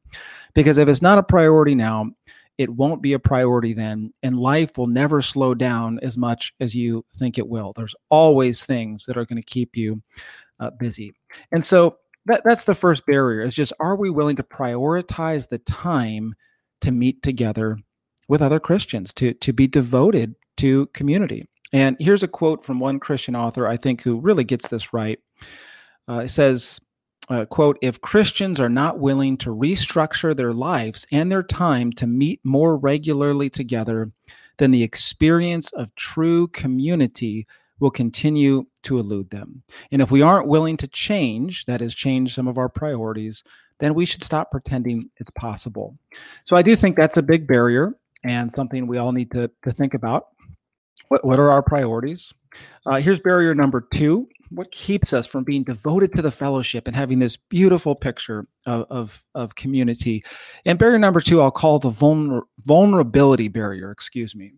Because 0.54 0.78
if 0.78 0.90
it's 0.90 1.02
not 1.02 1.18
a 1.18 1.24
priority 1.24 1.76
now, 1.76 2.12
it 2.58 2.70
won't 2.70 3.02
be 3.02 3.14
a 3.14 3.20
priority 3.20 3.74
then, 3.74 4.14
and 4.24 4.40
life 4.40 4.78
will 4.78 4.88
never 4.88 5.22
slow 5.22 5.54
down 5.54 6.00
as 6.02 6.18
much 6.18 6.54
as 6.60 6.76
you 6.76 7.06
think 7.14 7.38
it 7.38 7.48
will. 7.48 7.74
There's 7.76 7.96
always 8.10 8.66
things 8.66 9.06
that 9.06 9.18
are 9.18 9.26
going 9.26 9.42
to 9.42 9.46
keep 9.46 9.76
you 9.76 10.02
uh, 10.60 10.70
busy. 10.72 11.14
And 11.52 11.66
so 11.66 11.98
that, 12.26 12.44
that's 12.46 12.64
the 12.64 12.76
first 12.76 13.06
barrier 13.06 13.42
is 13.42 13.56
just 13.56 13.74
are 13.80 13.96
we 13.96 14.10
willing 14.10 14.38
to 14.38 14.44
prioritize 14.44 15.50
the 15.50 15.60
time 15.60 16.34
to 16.82 16.92
meet 16.92 17.22
together 17.24 17.78
with 18.28 18.42
other 18.42 18.60
Christians, 18.60 19.14
to, 19.14 19.34
to 19.34 19.54
be 19.54 19.68
devoted 19.68 20.36
to 20.58 20.88
community. 20.88 21.48
And 21.74 21.98
here's 22.00 22.24
a 22.24 22.28
quote 22.28 22.64
from 22.64 22.80
one 22.80 23.00
Christian 23.00 23.36
author, 23.36 23.68
I 23.68 23.78
think, 23.78 24.02
who 24.02 24.20
really 24.20 24.44
gets 24.44 24.68
this 24.68 24.94
right. 24.94 25.20
Uh, 26.08 26.20
it 26.20 26.30
says, 26.30 26.80
uh, 27.30 27.46
quote, 27.46 27.78
if 27.82 28.02
Christians 28.02 28.60
are 28.60 28.70
not 28.70 29.00
willing 29.00 29.38
to 29.38 29.50
restructure 29.50 30.36
their 30.36 30.54
lives 30.54 31.08
and 31.12 31.32
their 31.32 31.44
time 31.44 31.92
to 31.94 32.08
meet 32.08 32.40
more 32.44 32.78
regularly 32.78 33.50
together, 33.50 34.12
then 34.58 34.72
the 34.72 34.84
experience 34.84 35.72
of 35.74 35.94
true 35.96 36.48
community 36.48 37.48
will 37.80 37.92
continue 37.92 38.66
to 38.84 39.00
elude 39.00 39.30
them. 39.32 39.64
And 39.92 40.02
if 40.02 40.12
we 40.12 40.22
aren't 40.22 40.48
willing 40.48 40.78
to 40.78 40.88
change, 40.88 41.66
that 41.66 41.82
is, 41.82 41.94
change 41.94 42.34
some 42.34 42.48
of 42.48 42.58
our 42.58 42.70
priorities, 42.70 43.44
then 43.80 43.94
we 43.94 44.06
should 44.06 44.24
stop 44.24 44.52
pretending 44.52 45.10
it's 45.18 45.32
possible. 45.32 45.98
So 46.46 46.56
I 46.56 46.62
do 46.62 46.76
think 46.76 46.96
that's 46.96 47.18
a 47.18 47.24
big 47.24 47.48
barrier 47.48 47.96
and 48.24 48.52
something 48.52 48.88
we 48.88 48.98
all 48.98 49.12
need 49.12 49.32
to, 49.32 49.52
to 49.64 49.72
think 49.72 49.94
about. 49.94 50.28
What, 51.10 51.26
what 51.26 51.40
are 51.40 51.52
our 51.52 51.62
priorities? 51.62 52.34
Uh, 52.86 53.02
here's 53.02 53.20
barrier 53.20 53.54
number 53.54 53.86
two. 53.94 54.30
What 54.56 54.72
keeps 54.72 55.14
us 55.14 55.28
from 55.28 55.44
being 55.44 55.64
devoted 55.64 56.14
to 56.14 56.22
the 56.22 56.32
fellowship 56.32 56.88
and 56.88 56.96
having 56.96 57.20
this 57.20 57.38
beautiful 57.38 57.96
picture 57.96 58.48
of, 58.66 58.86
of, 58.90 59.26
of 59.36 59.56
community? 59.56 60.24
And 60.66 60.80
barrier 60.80 60.98
number 60.98 61.20
two, 61.20 61.42
I'll 61.42 61.52
call 61.52 61.80
the 61.80 61.90
vulner, 61.90 62.42
vulnerability 62.66 63.48
barrier, 63.48 63.92
excuse 63.92 64.36
me. 64.36 64.54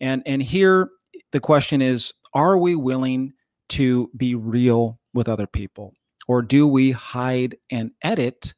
And, 0.00 0.22
and 0.26 0.42
here 0.42 0.90
the 1.32 1.40
question 1.40 1.82
is 1.82 2.12
are 2.34 2.56
we 2.58 2.74
willing 2.76 3.32
to 3.70 4.10
be 4.16 4.34
real 4.34 5.00
with 5.14 5.28
other 5.28 5.46
people? 5.46 5.94
Or 6.28 6.42
do 6.42 6.68
we 6.68 6.92
hide 6.92 7.56
and 7.70 7.90
edit 8.02 8.54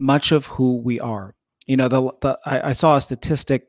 much 0.00 0.32
of 0.32 0.46
who 0.46 0.78
we 0.78 0.98
are? 0.98 1.34
you 1.70 1.76
know 1.76 1.86
the, 1.86 2.12
the 2.20 2.38
I, 2.44 2.70
I 2.70 2.72
saw 2.72 2.96
a 2.96 3.00
statistic 3.00 3.68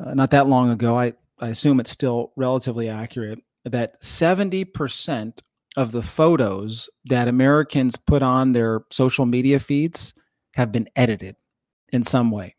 uh, 0.00 0.14
not 0.14 0.30
that 0.30 0.48
long 0.48 0.70
ago 0.70 0.98
I, 0.98 1.12
I 1.38 1.48
assume 1.48 1.78
it's 1.78 1.90
still 1.90 2.32
relatively 2.36 2.88
accurate 2.88 3.38
that 3.64 4.00
70% 4.02 5.40
of 5.76 5.92
the 5.92 6.02
photos 6.02 6.90
that 7.06 7.28
americans 7.28 7.96
put 7.96 8.22
on 8.22 8.52
their 8.52 8.82
social 8.90 9.24
media 9.24 9.58
feeds 9.58 10.12
have 10.54 10.70
been 10.70 10.88
edited 10.96 11.34
in 11.88 12.02
some 12.02 12.30
way 12.30 12.54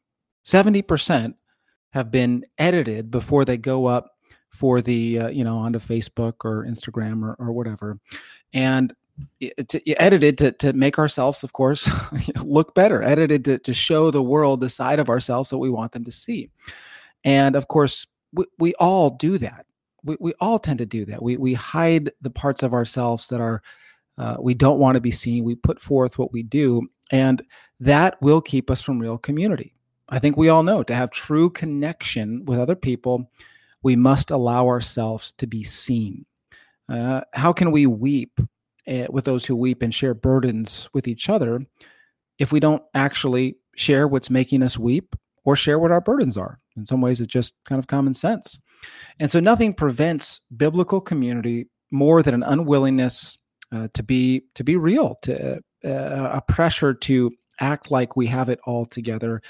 70% 0.45 1.35
have 1.91 2.09
been 2.09 2.43
edited 2.57 3.11
before 3.11 3.45
they 3.45 3.57
go 3.57 3.85
up 3.85 4.09
for 4.49 4.81
the 4.81 5.19
uh, 5.19 5.27
you 5.27 5.43
know 5.43 5.57
onto 5.57 5.77
facebook 5.77 6.43
or 6.43 6.65
instagram 6.65 7.23
or, 7.23 7.35
or 7.37 7.51
whatever 7.51 7.99
and 8.51 8.95
it's 9.39 9.75
edited 9.97 10.37
to, 10.39 10.51
to 10.53 10.73
make 10.73 10.97
ourselves, 10.97 11.43
of 11.43 11.53
course, 11.53 11.89
look 12.43 12.73
better, 12.73 13.03
edited 13.03 13.45
to, 13.45 13.57
to 13.59 13.73
show 13.73 14.11
the 14.11 14.23
world 14.23 14.61
the 14.61 14.69
side 14.69 14.99
of 14.99 15.09
ourselves 15.09 15.49
that 15.49 15.57
we 15.57 15.69
want 15.69 15.91
them 15.91 16.03
to 16.05 16.11
see. 16.11 16.49
And 17.23 17.55
of 17.55 17.67
course, 17.67 18.07
we, 18.31 18.45
we 18.57 18.73
all 18.75 19.11
do 19.11 19.37
that. 19.37 19.65
We, 20.03 20.17
we 20.19 20.33
all 20.39 20.59
tend 20.59 20.79
to 20.79 20.85
do 20.85 21.05
that. 21.05 21.21
We, 21.21 21.37
we 21.37 21.53
hide 21.53 22.11
the 22.21 22.29
parts 22.29 22.63
of 22.63 22.73
ourselves 22.73 23.29
that 23.29 23.41
are, 23.41 23.61
uh, 24.17 24.37
we 24.39 24.53
don't 24.53 24.79
want 24.79 24.95
to 24.95 25.01
be 25.01 25.11
seen. 25.11 25.43
We 25.43 25.55
put 25.55 25.81
forth 25.81 26.17
what 26.17 26.31
we 26.31 26.43
do, 26.43 26.89
and 27.11 27.41
that 27.79 28.21
will 28.21 28.41
keep 28.41 28.69
us 28.69 28.81
from 28.81 28.99
real 28.99 29.17
community. 29.17 29.75
I 30.09 30.19
think 30.19 30.37
we 30.37 30.49
all 30.49 30.63
know 30.63 30.83
to 30.83 30.93
have 30.93 31.11
true 31.11 31.49
connection 31.49 32.45
with 32.45 32.59
other 32.59 32.75
people, 32.75 33.29
we 33.81 33.95
must 33.95 34.31
allow 34.31 34.67
ourselves 34.67 35.31
to 35.33 35.47
be 35.47 35.63
seen. 35.63 36.25
Uh, 36.89 37.21
how 37.33 37.53
can 37.53 37.71
we 37.71 37.85
weep 37.85 38.39
uh, 38.87 39.07
with 39.09 39.25
those 39.25 39.45
who 39.45 39.55
weep 39.55 39.81
and 39.81 39.93
share 39.93 40.13
burdens 40.13 40.89
with 40.93 41.07
each 41.07 41.29
other 41.29 41.61
if 42.39 42.51
we 42.51 42.59
don't 42.59 42.83
actually 42.93 43.57
share 43.75 44.07
what's 44.07 44.29
making 44.29 44.63
us 44.63 44.77
weep 44.77 45.15
or 45.45 45.55
share 45.55 45.79
what 45.79 45.91
our 45.91 46.01
burdens 46.01 46.37
are. 46.37 46.59
In 46.75 46.85
some 46.85 47.01
ways, 47.01 47.21
it's 47.21 47.31
just 47.31 47.55
kind 47.65 47.79
of 47.79 47.87
common 47.87 48.13
sense. 48.13 48.59
And 49.19 49.29
so 49.29 49.39
nothing 49.39 49.73
prevents 49.73 50.41
biblical 50.55 51.01
community 51.01 51.67
more 51.91 52.23
than 52.23 52.33
an 52.33 52.43
unwillingness 52.43 53.37
uh, 53.71 53.87
to 53.93 54.03
be 54.03 54.43
to 54.55 54.63
be 54.63 54.75
real, 54.75 55.17
to 55.23 55.57
uh, 55.85 56.29
a 56.33 56.41
pressure 56.47 56.93
to 56.93 57.31
act 57.59 57.91
like 57.91 58.15
we 58.15 58.27
have 58.27 58.49
it 58.49 58.59
all 58.65 58.85
together. 58.85 59.41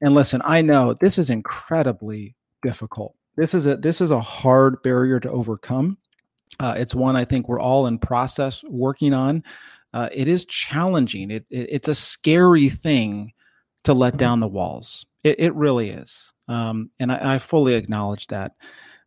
And 0.00 0.14
listen, 0.14 0.40
I 0.44 0.62
know 0.62 0.94
this 0.94 1.18
is 1.18 1.30
incredibly 1.30 2.36
difficult. 2.62 3.14
This 3.36 3.54
is 3.54 3.66
a 3.66 3.76
this 3.76 4.00
is 4.00 4.10
a 4.10 4.20
hard 4.20 4.82
barrier 4.82 5.20
to 5.20 5.30
overcome. 5.30 5.98
Uh, 6.60 6.74
it's 6.76 6.94
one 6.94 7.16
I 7.16 7.24
think 7.24 7.48
we're 7.48 7.60
all 7.60 7.86
in 7.86 7.98
process 7.98 8.64
working 8.64 9.12
on. 9.12 9.44
Uh, 9.92 10.08
it 10.12 10.28
is 10.28 10.44
challenging. 10.44 11.30
It, 11.30 11.46
it, 11.50 11.68
it's 11.70 11.88
a 11.88 11.94
scary 11.94 12.68
thing 12.68 13.32
to 13.84 13.94
let 13.94 14.14
mm-hmm. 14.14 14.18
down 14.18 14.40
the 14.40 14.48
walls. 14.48 15.06
It, 15.24 15.36
it 15.38 15.54
really 15.54 15.90
is, 15.90 16.32
um, 16.48 16.90
and 16.98 17.12
I, 17.12 17.34
I, 17.34 17.38
fully 17.38 17.74
acknowledge 17.74 18.26
that. 18.28 18.52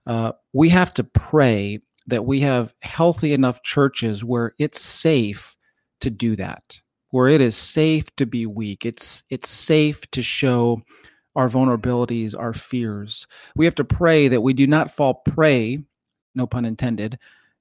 Uh, 0.05 0.33
we 0.53 0.69
have 0.69 0.93
to 0.95 1.03
pray 1.03 1.79
that 2.07 2.25
we 2.25 2.41
have 2.41 2.74
healthy 2.81 3.33
enough 3.33 3.62
churches 3.63 4.24
where 4.24 4.53
it's 4.57 4.81
safe 4.81 5.55
to 6.01 6.10
do 6.10 6.36
that, 6.36 6.79
where 7.10 7.27
it 7.27 7.41
is 7.41 7.55
safe 7.55 8.15
to 8.15 8.25
be 8.25 8.45
weak. 8.45 8.86
It's 8.86 9.24
it's 9.29 9.50
safe 9.50 10.10
to 10.12 10.24
show 10.24 10.81
our 11.36 11.50
vulnerabilities, 11.50 12.38
our 12.38 12.53
fears. 12.53 13.27
We 13.55 13.65
have 13.65 13.75
to 13.75 13.83
pray 13.83 14.27
that 14.27 14.41
we 14.41 14.53
do 14.53 14.67
not 14.67 14.91
fall 14.91 15.15
prey, 15.15 15.83
no 16.36 16.45
pun 16.45 16.65
intended, 16.65 17.17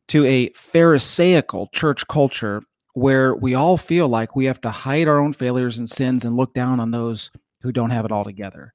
to 0.08 0.26
a 0.26 0.50
Pharisaical 0.50 1.68
church 1.68 2.06
culture 2.08 2.62
where 2.94 3.34
we 3.34 3.54
all 3.54 3.76
feel 3.76 4.08
like 4.08 4.34
we 4.34 4.46
have 4.46 4.60
to 4.62 4.70
hide 4.70 5.06
our 5.06 5.18
own 5.18 5.32
failures 5.32 5.78
and 5.78 5.88
sins 5.88 6.24
and 6.24 6.34
look 6.34 6.52
down 6.52 6.80
on 6.80 6.90
those 6.90 7.30
who 7.62 7.70
don't 7.70 7.90
have 7.90 8.04
it 8.04 8.12
all 8.12 8.24
together. 8.24 8.72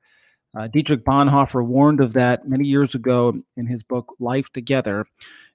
Uh, 0.55 0.67
Dietrich 0.67 1.03
Bonhoeffer 1.03 1.65
warned 1.65 1.99
of 1.99 2.13
that 2.13 2.47
many 2.47 2.65
years 2.67 2.95
ago 2.95 3.41
in 3.57 3.67
his 3.67 3.83
book 3.83 4.15
Life 4.19 4.51
Together. 4.53 5.05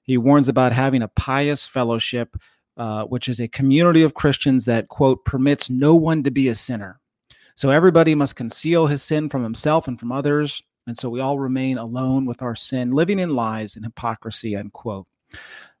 He 0.03 0.17
warns 0.17 0.47
about 0.47 0.73
having 0.73 1.01
a 1.01 1.07
pious 1.07 1.65
fellowship, 1.65 2.37
uh, 2.77 3.05
which 3.05 3.27
is 3.27 3.39
a 3.39 3.47
community 3.47 4.03
of 4.03 4.13
Christians 4.13 4.65
that, 4.65 4.89
quote, 4.89 5.25
permits 5.25 5.69
no 5.69 5.95
one 5.95 6.23
to 6.23 6.31
be 6.31 6.47
a 6.47 6.55
sinner. 6.55 6.99
So 7.55 7.69
everybody 7.69 8.15
must 8.15 8.35
conceal 8.35 8.87
his 8.87 9.01
sin 9.01 9.29
from 9.29 9.43
himself 9.43 9.87
and 9.87 9.99
from 9.99 10.11
others. 10.11 10.61
And 10.87 10.97
so 10.97 11.09
we 11.09 11.19
all 11.19 11.39
remain 11.39 11.77
alone 11.77 12.25
with 12.25 12.41
our 12.41 12.55
sin, 12.55 12.91
living 12.91 13.19
in 13.19 13.35
lies 13.35 13.75
and 13.75 13.85
hypocrisy, 13.85 14.55
end 14.55 14.73
quote. 14.73 15.07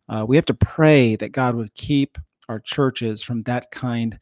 Uh, 0.09 0.25
we 0.27 0.35
have 0.35 0.45
to 0.45 0.53
pray 0.53 1.15
that 1.15 1.31
God 1.31 1.55
would 1.55 1.73
keep 1.75 2.17
our 2.49 2.59
churches 2.59 3.23
from 3.23 3.41
that 3.41 3.71
kind 3.71 4.19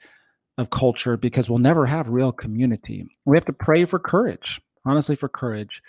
of 0.58 0.70
culture 0.70 1.18
because 1.18 1.50
we'll 1.50 1.60
never 1.60 1.86
have 1.86 2.10
real 2.10 2.32
community. 2.32 3.06
We 3.26 3.38
have 3.38 3.46
to 3.46 3.54
pray 3.54 3.86
for 3.86 3.98
courage, 3.98 4.62
honestly, 4.86 5.16
for 5.16 5.30
courage 5.30 5.82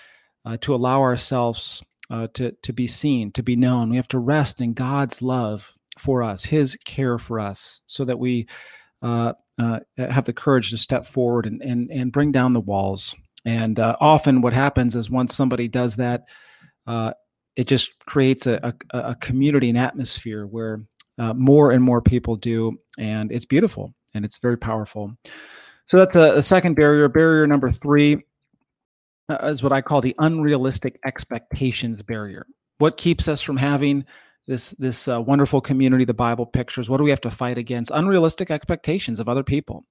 uh, 0.45 0.57
to 0.59 0.75
allow 0.75 1.01
ourselves 1.01 1.83
uh, 2.11 2.27
to, 2.35 2.53
to 2.63 2.73
be 2.73 2.87
seen, 2.87 3.31
to 3.33 3.43
be 3.43 3.57
known. 3.57 3.91
We 3.91 3.97
have 3.97 4.09
to 4.09 4.19
rest 4.19 4.61
in 4.61 4.73
God's 4.73 5.23
love 5.23 5.75
for 5.99 6.23
us, 6.23 6.45
His 6.45 6.77
care 6.85 7.19
for 7.19 7.39
us, 7.39 7.83
so 7.87 8.05
that 8.05 8.19
we 8.19 8.47
uh, 9.03 9.35
uh 9.59 9.81
have 9.97 10.25
the 10.25 10.33
courage 10.33 10.71
to 10.71 10.77
step 10.77 11.07
forward 11.07 11.47
and, 11.47 11.63
and, 11.63 11.91
and 11.91 12.13
bring 12.13 12.33
down 12.33 12.53
the 12.53 12.61
walls. 12.61 13.15
And 13.45 13.79
uh, 13.79 13.97
often, 14.01 14.43
what 14.43 14.53
happens 14.53 14.97
is 14.97 15.11
once 15.11 15.35
somebody 15.35 15.69
does 15.69 15.97
that, 15.97 16.25
uh, 16.87 17.13
it 17.57 17.67
just 17.67 17.91
creates 18.07 18.47
a, 18.47 18.75
a, 18.93 18.99
a, 18.99 19.15
community 19.15 19.69
and 19.69 19.79
atmosphere 19.79 20.47
where 20.47 20.83
more 21.35 21.71
and 21.71 21.85
more 21.85 22.01
people 22.01 22.37
do, 22.37 22.79
and 22.99 23.31
it's 23.31 23.45
beautiful 23.45 23.95
and 24.15 24.25
it's 24.25 24.39
very 24.39 24.57
powerful. 24.57 25.17
So 25.87 25.97
that's 25.97 26.17
a, 26.17 26.39
a 26.39 26.43
second 26.43 26.75
barrier. 26.75 27.09
Barrier 27.09 27.47
number 27.47 27.71
three 27.71 28.23
is 29.31 29.63
what 29.63 29.73
I 29.73 29.81
call 29.81 30.01
the 30.01 30.15
unrealistic 30.19 30.99
expectations 31.05 32.03
barrier. 32.03 32.47
What 32.79 32.97
keeps 32.97 33.29
us 33.29 33.41
from 33.41 33.57
having 33.57 34.05
this 34.47 34.71
this 34.79 35.07
uh, 35.07 35.21
wonderful 35.21 35.61
community 35.61 36.05
the 36.05 36.15
Bible 36.15 36.47
pictures? 36.47 36.89
What 36.89 36.99
do 36.99 37.05
we 37.05 37.11
have 37.11 37.21
to 37.23 37.31
fight 37.31 37.59
against? 37.59 37.91
Unrealistic 37.93 38.51
expectations 38.51 39.21
of 39.21 39.29
other 39.29 39.45
people. 39.45 39.85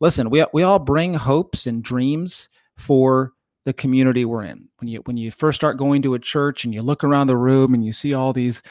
Listen, 0.00 0.30
we 0.30 0.44
we 0.52 0.62
all 0.62 0.78
bring 0.78 1.14
hopes 1.14 1.66
and 1.66 1.82
dreams 1.82 2.48
for 2.76 3.32
the 3.64 3.72
community 3.72 4.24
we're 4.24 4.44
in. 4.44 4.68
When 4.78 4.88
you 4.88 5.00
when 5.04 5.16
you 5.16 5.30
first 5.30 5.56
start 5.56 5.76
going 5.76 6.02
to 6.02 6.14
a 6.14 6.18
church 6.18 6.64
and 6.64 6.72
you 6.72 6.82
look 6.82 7.02
around 7.02 7.26
the 7.26 7.36
room 7.36 7.74
and 7.74 7.84
you 7.84 7.92
see 7.92 8.14
all 8.14 8.32
these 8.32 8.62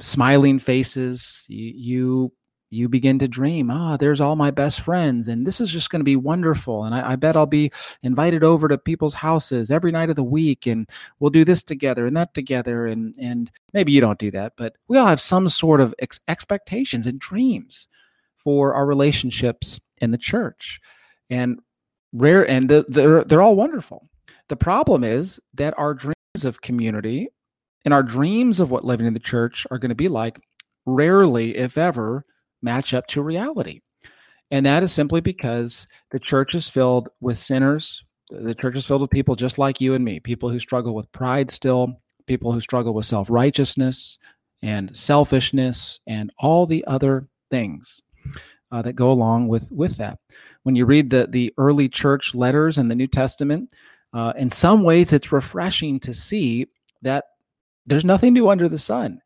smiling 0.00 0.58
faces, 0.58 1.44
you, 1.48 1.72
you 1.74 2.32
you 2.70 2.88
begin 2.88 3.18
to 3.18 3.28
dream, 3.28 3.70
ah, 3.70 3.96
there's 3.96 4.20
all 4.20 4.36
my 4.36 4.50
best 4.50 4.80
friends, 4.80 5.28
and 5.28 5.46
this 5.46 5.60
is 5.60 5.70
just 5.70 5.90
going 5.90 6.00
to 6.00 6.04
be 6.04 6.16
wonderful. 6.16 6.84
And 6.84 6.94
I, 6.94 7.12
I, 7.12 7.16
bet 7.16 7.36
I'll 7.36 7.46
be 7.46 7.72
invited 8.02 8.44
over 8.44 8.68
to 8.68 8.76
people's 8.76 9.14
houses 9.14 9.70
every 9.70 9.90
night 9.90 10.10
of 10.10 10.16
the 10.16 10.24
week, 10.24 10.66
and 10.66 10.88
we'll 11.18 11.30
do 11.30 11.44
this 11.44 11.62
together 11.62 12.06
and 12.06 12.16
that 12.16 12.34
together. 12.34 12.86
And 12.86 13.14
and 13.18 13.50
maybe 13.72 13.92
you 13.92 14.00
don't 14.00 14.18
do 14.18 14.30
that, 14.32 14.52
but 14.56 14.76
we 14.88 14.98
all 14.98 15.06
have 15.06 15.20
some 15.20 15.48
sort 15.48 15.80
of 15.80 15.94
ex- 15.98 16.20
expectations 16.28 17.06
and 17.06 17.18
dreams 17.18 17.88
for 18.36 18.74
our 18.74 18.86
relationships 18.86 19.80
in 19.98 20.10
the 20.10 20.18
church, 20.18 20.80
and 21.30 21.60
rare, 22.12 22.48
and 22.48 22.68
the, 22.68 22.84
they're 22.88 23.24
they're 23.24 23.42
all 23.42 23.56
wonderful. 23.56 24.08
The 24.48 24.56
problem 24.56 25.04
is 25.04 25.40
that 25.54 25.78
our 25.78 25.94
dreams 25.94 26.14
of 26.44 26.60
community 26.60 27.28
and 27.84 27.94
our 27.94 28.02
dreams 28.02 28.60
of 28.60 28.70
what 28.70 28.84
living 28.84 29.06
in 29.06 29.14
the 29.14 29.20
church 29.20 29.66
are 29.70 29.78
going 29.78 29.90
to 29.90 29.94
be 29.94 30.08
like 30.08 30.40
rarely, 30.86 31.56
if 31.56 31.78
ever, 31.78 32.24
match 32.62 32.94
up 32.94 33.06
to 33.08 33.22
reality. 33.22 33.80
And 34.50 34.66
that 34.66 34.82
is 34.82 34.92
simply 34.92 35.20
because 35.20 35.86
the 36.10 36.18
church 36.18 36.54
is 36.54 36.68
filled 36.68 37.08
with 37.20 37.38
sinners. 37.38 38.04
The 38.30 38.54
church 38.54 38.76
is 38.76 38.86
filled 38.86 39.02
with 39.02 39.10
people 39.10 39.36
just 39.36 39.58
like 39.58 39.80
you 39.80 39.94
and 39.94 40.04
me, 40.04 40.20
people 40.20 40.50
who 40.50 40.58
struggle 40.58 40.94
with 40.94 41.10
pride 41.12 41.50
still, 41.50 42.00
people 42.26 42.52
who 42.52 42.60
struggle 42.60 42.94
with 42.94 43.04
self 43.04 43.30
righteousness 43.30 44.18
and 44.62 44.96
selfishness 44.96 46.00
and 46.06 46.32
all 46.38 46.66
the 46.66 46.84
other 46.86 47.28
things 47.50 48.02
uh, 48.70 48.82
that 48.82 48.94
go 48.94 49.10
along 49.10 49.48
with, 49.48 49.70
with 49.70 49.96
that. 49.96 50.18
When 50.62 50.76
you 50.76 50.84
read 50.84 51.10
the, 51.10 51.26
the 51.26 51.52
early 51.58 51.88
church 51.88 52.34
letters 52.34 52.76
in 52.78 52.88
the 52.88 52.94
New 52.94 53.06
Testament, 53.06 53.72
uh, 54.12 54.32
in 54.36 54.50
some 54.50 54.82
ways 54.82 55.12
it's 55.12 55.32
refreshing 55.32 56.00
to 56.00 56.14
see 56.14 56.66
that 57.02 57.24
there's 57.86 58.04
nothing 58.04 58.32
new 58.32 58.48
under 58.48 58.68
the 58.68 58.78
sun 58.78 59.20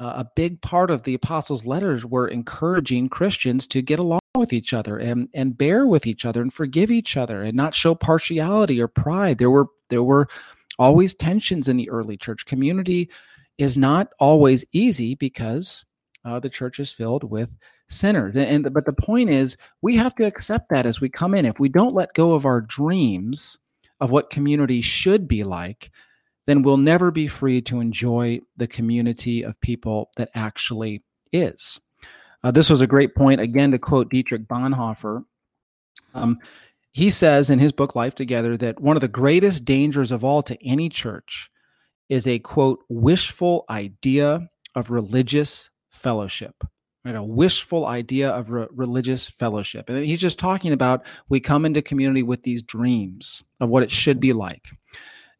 uh, 0.00 0.14
a 0.16 0.26
big 0.36 0.60
part 0.60 0.90
of 0.90 1.02
the 1.02 1.14
apostles' 1.14 1.66
letters 1.66 2.04
were 2.04 2.28
encouraging 2.28 3.08
Christians 3.08 3.66
to 3.68 3.82
get 3.82 3.98
along 3.98 4.20
with 4.36 4.52
each 4.52 4.72
other 4.72 4.98
and 4.98 5.28
and 5.34 5.58
bear 5.58 5.86
with 5.86 6.06
each 6.06 6.24
other 6.24 6.40
and 6.40 6.52
forgive 6.52 6.90
each 6.90 7.16
other 7.16 7.42
and 7.42 7.56
not 7.56 7.74
show 7.74 7.94
partiality 7.94 8.80
or 8.80 8.88
pride. 8.88 9.38
There 9.38 9.50
were 9.50 9.66
there 9.88 10.02
were 10.02 10.28
always 10.78 11.14
tensions 11.14 11.68
in 11.68 11.76
the 11.76 11.90
early 11.90 12.16
church. 12.16 12.46
Community 12.46 13.10
is 13.58 13.76
not 13.76 14.10
always 14.20 14.64
easy 14.72 15.16
because 15.16 15.84
uh, 16.24 16.38
the 16.38 16.48
church 16.48 16.78
is 16.78 16.92
filled 16.92 17.24
with 17.24 17.56
sinners. 17.88 18.36
And, 18.36 18.66
and 18.66 18.74
but 18.74 18.86
the 18.86 18.92
point 18.92 19.30
is, 19.30 19.56
we 19.82 19.96
have 19.96 20.14
to 20.16 20.26
accept 20.26 20.68
that 20.70 20.86
as 20.86 21.00
we 21.00 21.08
come 21.08 21.34
in. 21.34 21.44
If 21.44 21.58
we 21.58 21.68
don't 21.68 21.94
let 21.94 22.14
go 22.14 22.34
of 22.34 22.46
our 22.46 22.60
dreams 22.60 23.58
of 24.00 24.10
what 24.10 24.30
community 24.30 24.80
should 24.80 25.26
be 25.26 25.42
like, 25.42 25.90
then 26.48 26.62
we'll 26.62 26.78
never 26.78 27.10
be 27.10 27.28
free 27.28 27.60
to 27.60 27.78
enjoy 27.78 28.40
the 28.56 28.66
community 28.66 29.42
of 29.42 29.60
people 29.60 30.08
that 30.16 30.30
actually 30.34 31.04
is. 31.30 31.78
Uh, 32.42 32.50
this 32.50 32.70
was 32.70 32.80
a 32.80 32.86
great 32.86 33.14
point, 33.14 33.38
again, 33.38 33.70
to 33.70 33.78
quote 33.78 34.08
Dietrich 34.08 34.48
Bonhoeffer. 34.48 35.24
Um, 36.14 36.38
he 36.90 37.10
says 37.10 37.50
in 37.50 37.58
his 37.58 37.72
book, 37.72 37.94
Life 37.94 38.14
Together, 38.14 38.56
that 38.56 38.80
one 38.80 38.96
of 38.96 39.02
the 39.02 39.08
greatest 39.08 39.66
dangers 39.66 40.10
of 40.10 40.24
all 40.24 40.42
to 40.44 40.56
any 40.66 40.88
church 40.88 41.50
is 42.08 42.26
a 42.26 42.38
quote, 42.38 42.82
wishful 42.88 43.66
idea 43.68 44.48
of 44.74 44.90
religious 44.90 45.68
fellowship. 45.90 46.54
Right, 47.04 47.14
a 47.14 47.22
wishful 47.22 47.84
idea 47.84 48.30
of 48.30 48.50
re- 48.50 48.68
religious 48.70 49.28
fellowship. 49.28 49.90
And 49.90 50.02
he's 50.02 50.20
just 50.20 50.38
talking 50.38 50.72
about 50.72 51.04
we 51.28 51.40
come 51.40 51.66
into 51.66 51.82
community 51.82 52.22
with 52.22 52.42
these 52.42 52.62
dreams 52.62 53.44
of 53.60 53.68
what 53.68 53.82
it 53.82 53.90
should 53.90 54.18
be 54.18 54.32
like. 54.32 54.70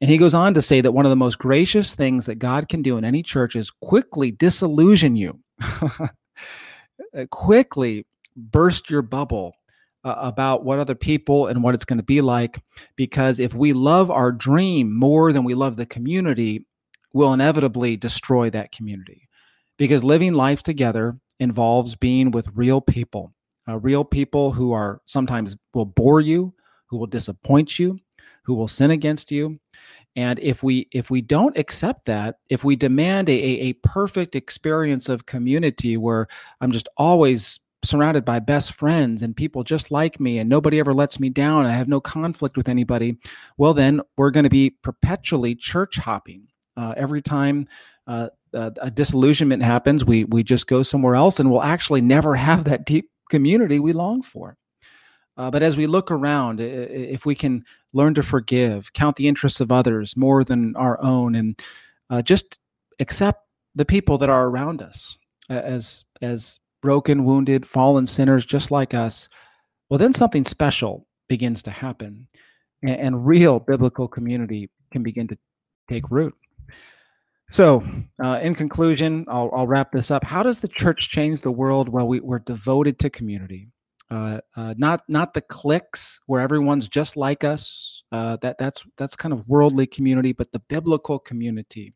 And 0.00 0.10
he 0.10 0.18
goes 0.18 0.34
on 0.34 0.54
to 0.54 0.62
say 0.62 0.80
that 0.80 0.92
one 0.92 1.06
of 1.06 1.10
the 1.10 1.16
most 1.16 1.38
gracious 1.38 1.94
things 1.94 2.26
that 2.26 2.36
God 2.36 2.68
can 2.68 2.82
do 2.82 2.96
in 2.98 3.04
any 3.04 3.22
church 3.22 3.56
is 3.56 3.70
quickly 3.70 4.30
disillusion 4.30 5.16
you, 5.16 5.40
quickly 7.30 8.06
burst 8.36 8.90
your 8.90 9.02
bubble 9.02 9.54
uh, 10.04 10.14
about 10.18 10.64
what 10.64 10.78
other 10.78 10.94
people 10.94 11.48
and 11.48 11.62
what 11.62 11.74
it's 11.74 11.84
going 11.84 11.98
to 11.98 12.04
be 12.04 12.20
like. 12.20 12.62
Because 12.94 13.40
if 13.40 13.54
we 13.54 13.72
love 13.72 14.10
our 14.10 14.30
dream 14.30 14.96
more 14.96 15.32
than 15.32 15.42
we 15.42 15.54
love 15.54 15.76
the 15.76 15.86
community, 15.86 16.64
we'll 17.12 17.32
inevitably 17.32 17.96
destroy 17.96 18.50
that 18.50 18.70
community. 18.70 19.28
Because 19.78 20.04
living 20.04 20.32
life 20.32 20.62
together 20.62 21.18
involves 21.40 21.96
being 21.96 22.30
with 22.30 22.48
real 22.54 22.80
people, 22.80 23.32
uh, 23.68 23.78
real 23.78 24.04
people 24.04 24.52
who 24.52 24.72
are 24.72 25.00
sometimes 25.06 25.56
will 25.74 25.84
bore 25.84 26.20
you, 26.20 26.54
who 26.86 26.98
will 26.98 27.06
disappoint 27.06 27.78
you, 27.78 27.98
who 28.44 28.54
will 28.54 28.68
sin 28.68 28.90
against 28.90 29.30
you 29.30 29.58
and 30.18 30.40
if 30.40 30.64
we 30.64 30.88
if 30.90 31.12
we 31.12 31.22
don't 31.22 31.56
accept 31.56 32.04
that 32.06 32.40
if 32.50 32.64
we 32.64 32.74
demand 32.74 33.28
a, 33.28 33.32
a 33.32 33.72
perfect 33.74 34.34
experience 34.34 35.08
of 35.08 35.26
community 35.26 35.96
where 35.96 36.26
i'm 36.60 36.72
just 36.72 36.88
always 36.96 37.60
surrounded 37.84 38.24
by 38.24 38.40
best 38.40 38.72
friends 38.72 39.22
and 39.22 39.36
people 39.36 39.62
just 39.62 39.92
like 39.92 40.18
me 40.18 40.38
and 40.38 40.50
nobody 40.50 40.80
ever 40.80 40.92
lets 40.92 41.20
me 41.20 41.30
down 41.30 41.66
i 41.66 41.72
have 41.72 41.86
no 41.86 42.00
conflict 42.00 42.56
with 42.56 42.68
anybody 42.68 43.16
well 43.56 43.72
then 43.72 44.00
we're 44.16 44.32
going 44.32 44.44
to 44.44 44.50
be 44.50 44.70
perpetually 44.82 45.54
church 45.54 45.96
hopping. 45.96 46.42
Uh, 46.76 46.94
every 46.96 47.20
time 47.20 47.66
uh, 48.06 48.28
a, 48.52 48.72
a 48.82 48.90
disillusionment 48.90 49.62
happens 49.62 50.04
we 50.04 50.24
we 50.24 50.42
just 50.42 50.66
go 50.66 50.82
somewhere 50.82 51.14
else 51.14 51.38
and 51.38 51.50
we'll 51.50 51.62
actually 51.62 52.00
never 52.00 52.34
have 52.48 52.64
that 52.64 52.84
deep 52.84 53.10
community 53.30 53.78
we 53.78 53.92
long 53.92 54.22
for 54.22 54.56
uh, 55.38 55.50
but 55.50 55.62
as 55.62 55.76
we 55.76 55.86
look 55.86 56.10
around, 56.10 56.60
if 56.60 57.24
we 57.24 57.34
can 57.34 57.64
learn 57.92 58.12
to 58.14 58.22
forgive, 58.22 58.92
count 58.92 59.16
the 59.16 59.28
interests 59.28 59.60
of 59.60 59.70
others 59.70 60.16
more 60.16 60.42
than 60.42 60.74
our 60.76 61.00
own, 61.00 61.36
and 61.36 61.62
uh, 62.10 62.20
just 62.20 62.58
accept 62.98 63.44
the 63.76 63.84
people 63.84 64.18
that 64.18 64.28
are 64.28 64.48
around 64.48 64.82
us 64.82 65.16
as 65.48 66.04
as 66.20 66.58
broken, 66.82 67.24
wounded, 67.24 67.66
fallen 67.66 68.06
sinners 68.06 68.44
just 68.44 68.70
like 68.70 68.94
us, 68.94 69.28
well, 69.88 69.98
then 69.98 70.12
something 70.12 70.44
special 70.44 71.06
begins 71.28 71.62
to 71.62 71.70
happen, 71.70 72.26
and, 72.82 72.96
and 72.96 73.26
real 73.26 73.60
biblical 73.60 74.08
community 74.08 74.68
can 74.90 75.02
begin 75.02 75.28
to 75.28 75.38
take 75.88 76.10
root. 76.10 76.34
So, 77.48 77.82
uh, 78.22 78.40
in 78.42 78.54
conclusion, 78.54 79.24
I'll, 79.28 79.50
I'll, 79.54 79.66
wrap 79.66 79.92
this 79.92 80.10
up. 80.10 80.22
How 80.22 80.42
does 80.42 80.58
the 80.58 80.68
church 80.68 81.08
change 81.08 81.40
the 81.40 81.50
world? 81.50 81.88
Well, 81.88 82.06
we, 82.06 82.20
we're 82.20 82.40
devoted 82.40 82.98
to 82.98 83.10
community 83.10 83.68
uh, 84.10 84.40
uh, 84.56 84.74
not 84.78 85.02
not 85.08 85.34
the 85.34 85.40
cliques 85.42 86.20
where 86.26 86.40
everyone's 86.40 86.88
just 86.88 87.16
like 87.16 87.44
us. 87.44 88.02
Uh, 88.10 88.36
that 88.40 88.56
that's 88.58 88.84
that's 88.96 89.16
kind 89.16 89.32
of 89.32 89.46
worldly 89.46 89.86
community, 89.86 90.32
but 90.32 90.50
the 90.52 90.60
biblical 90.60 91.18
community, 91.18 91.92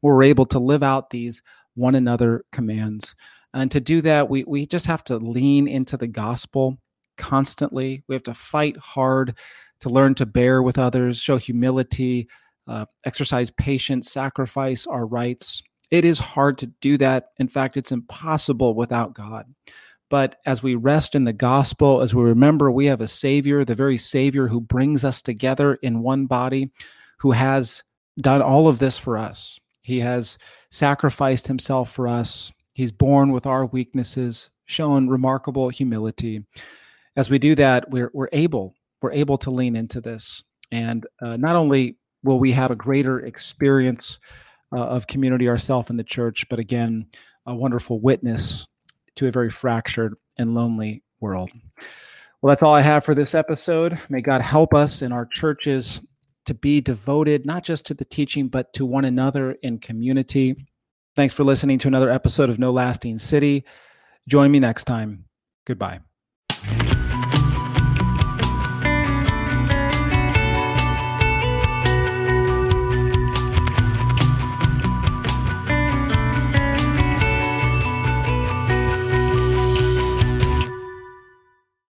where 0.00 0.14
we're 0.14 0.22
able 0.22 0.46
to 0.46 0.58
live 0.58 0.82
out 0.82 1.10
these 1.10 1.42
one 1.74 1.94
another 1.94 2.44
commands. 2.52 3.16
And 3.52 3.70
to 3.72 3.80
do 3.80 4.00
that, 4.02 4.28
we 4.28 4.44
we 4.44 4.66
just 4.66 4.86
have 4.86 5.02
to 5.04 5.16
lean 5.16 5.66
into 5.66 5.96
the 5.96 6.06
gospel 6.06 6.78
constantly. 7.16 8.04
We 8.06 8.14
have 8.14 8.24
to 8.24 8.34
fight 8.34 8.76
hard 8.76 9.36
to 9.80 9.88
learn 9.88 10.14
to 10.16 10.26
bear 10.26 10.62
with 10.62 10.78
others, 10.78 11.18
show 11.18 11.36
humility, 11.36 12.28
uh, 12.68 12.86
exercise 13.04 13.50
patience, 13.50 14.10
sacrifice 14.10 14.86
our 14.86 15.06
rights. 15.06 15.62
It 15.90 16.04
is 16.04 16.18
hard 16.18 16.58
to 16.58 16.66
do 16.80 16.96
that. 16.98 17.30
In 17.38 17.48
fact, 17.48 17.76
it's 17.76 17.92
impossible 17.92 18.74
without 18.74 19.14
God. 19.14 19.46
But 20.08 20.36
as 20.46 20.62
we 20.62 20.74
rest 20.74 21.14
in 21.14 21.24
the 21.24 21.32
gospel, 21.32 22.00
as 22.00 22.14
we 22.14 22.22
remember 22.22 22.70
we 22.70 22.86
have 22.86 23.00
a 23.00 23.08
Savior, 23.08 23.64
the 23.64 23.74
very 23.74 23.98
Savior 23.98 24.48
who 24.48 24.60
brings 24.60 25.04
us 25.04 25.20
together 25.20 25.74
in 25.76 26.02
one 26.02 26.26
body, 26.26 26.70
who 27.18 27.32
has 27.32 27.82
done 28.20 28.40
all 28.40 28.68
of 28.68 28.78
this 28.78 28.96
for 28.96 29.18
us. 29.18 29.58
He 29.82 30.00
has 30.00 30.38
sacrificed 30.70 31.48
himself 31.48 31.90
for 31.90 32.08
us. 32.08 32.52
He's 32.74 32.92
borne 32.92 33.32
with 33.32 33.46
our 33.46 33.66
weaknesses, 33.66 34.50
shown 34.64 35.08
remarkable 35.08 35.68
humility. 35.70 36.44
as 37.16 37.30
we 37.30 37.38
do 37.38 37.54
that, 37.54 37.90
we're 37.90 38.10
we're 38.12 38.28
able 38.32 38.74
we're 39.00 39.12
able 39.12 39.38
to 39.38 39.50
lean 39.50 39.76
into 39.76 40.00
this, 40.00 40.42
and 40.70 41.06
uh, 41.20 41.36
not 41.36 41.56
only 41.56 41.96
will 42.22 42.38
we 42.38 42.52
have 42.52 42.70
a 42.70 42.76
greater 42.76 43.20
experience 43.20 44.18
uh, 44.72 44.80
of 44.80 45.06
community 45.06 45.48
ourselves 45.48 45.90
in 45.90 45.96
the 45.96 46.04
church, 46.04 46.48
but 46.48 46.58
again, 46.58 47.06
a 47.46 47.54
wonderful 47.54 48.00
witness 48.00 48.66
to 49.16 49.28
a 49.28 49.32
very 49.32 49.50
fractured 49.50 50.14
and 50.38 50.54
lonely 50.54 51.02
world. 51.20 51.50
Well, 52.40 52.50
that's 52.50 52.62
all 52.62 52.74
I 52.74 52.82
have 52.82 53.04
for 53.04 53.14
this 53.14 53.34
episode. 53.34 53.98
May 54.08 54.20
God 54.20 54.40
help 54.40 54.74
us 54.74 55.02
in 55.02 55.12
our 55.12 55.26
churches 55.26 56.00
to 56.44 56.54
be 56.54 56.80
devoted 56.80 57.44
not 57.44 57.64
just 57.64 57.86
to 57.86 57.94
the 57.94 58.04
teaching, 58.04 58.48
but 58.48 58.72
to 58.74 58.86
one 58.86 59.04
another 59.04 59.52
in 59.62 59.78
community. 59.78 60.56
Thanks 61.16 61.34
for 61.34 61.44
listening 61.44 61.78
to 61.80 61.88
another 61.88 62.10
episode 62.10 62.50
of 62.50 62.58
No 62.58 62.70
Lasting 62.70 63.18
City. 63.18 63.64
Join 64.28 64.50
me 64.50 64.60
next 64.60 64.84
time. 64.84 65.24
Goodbye. 65.66 66.00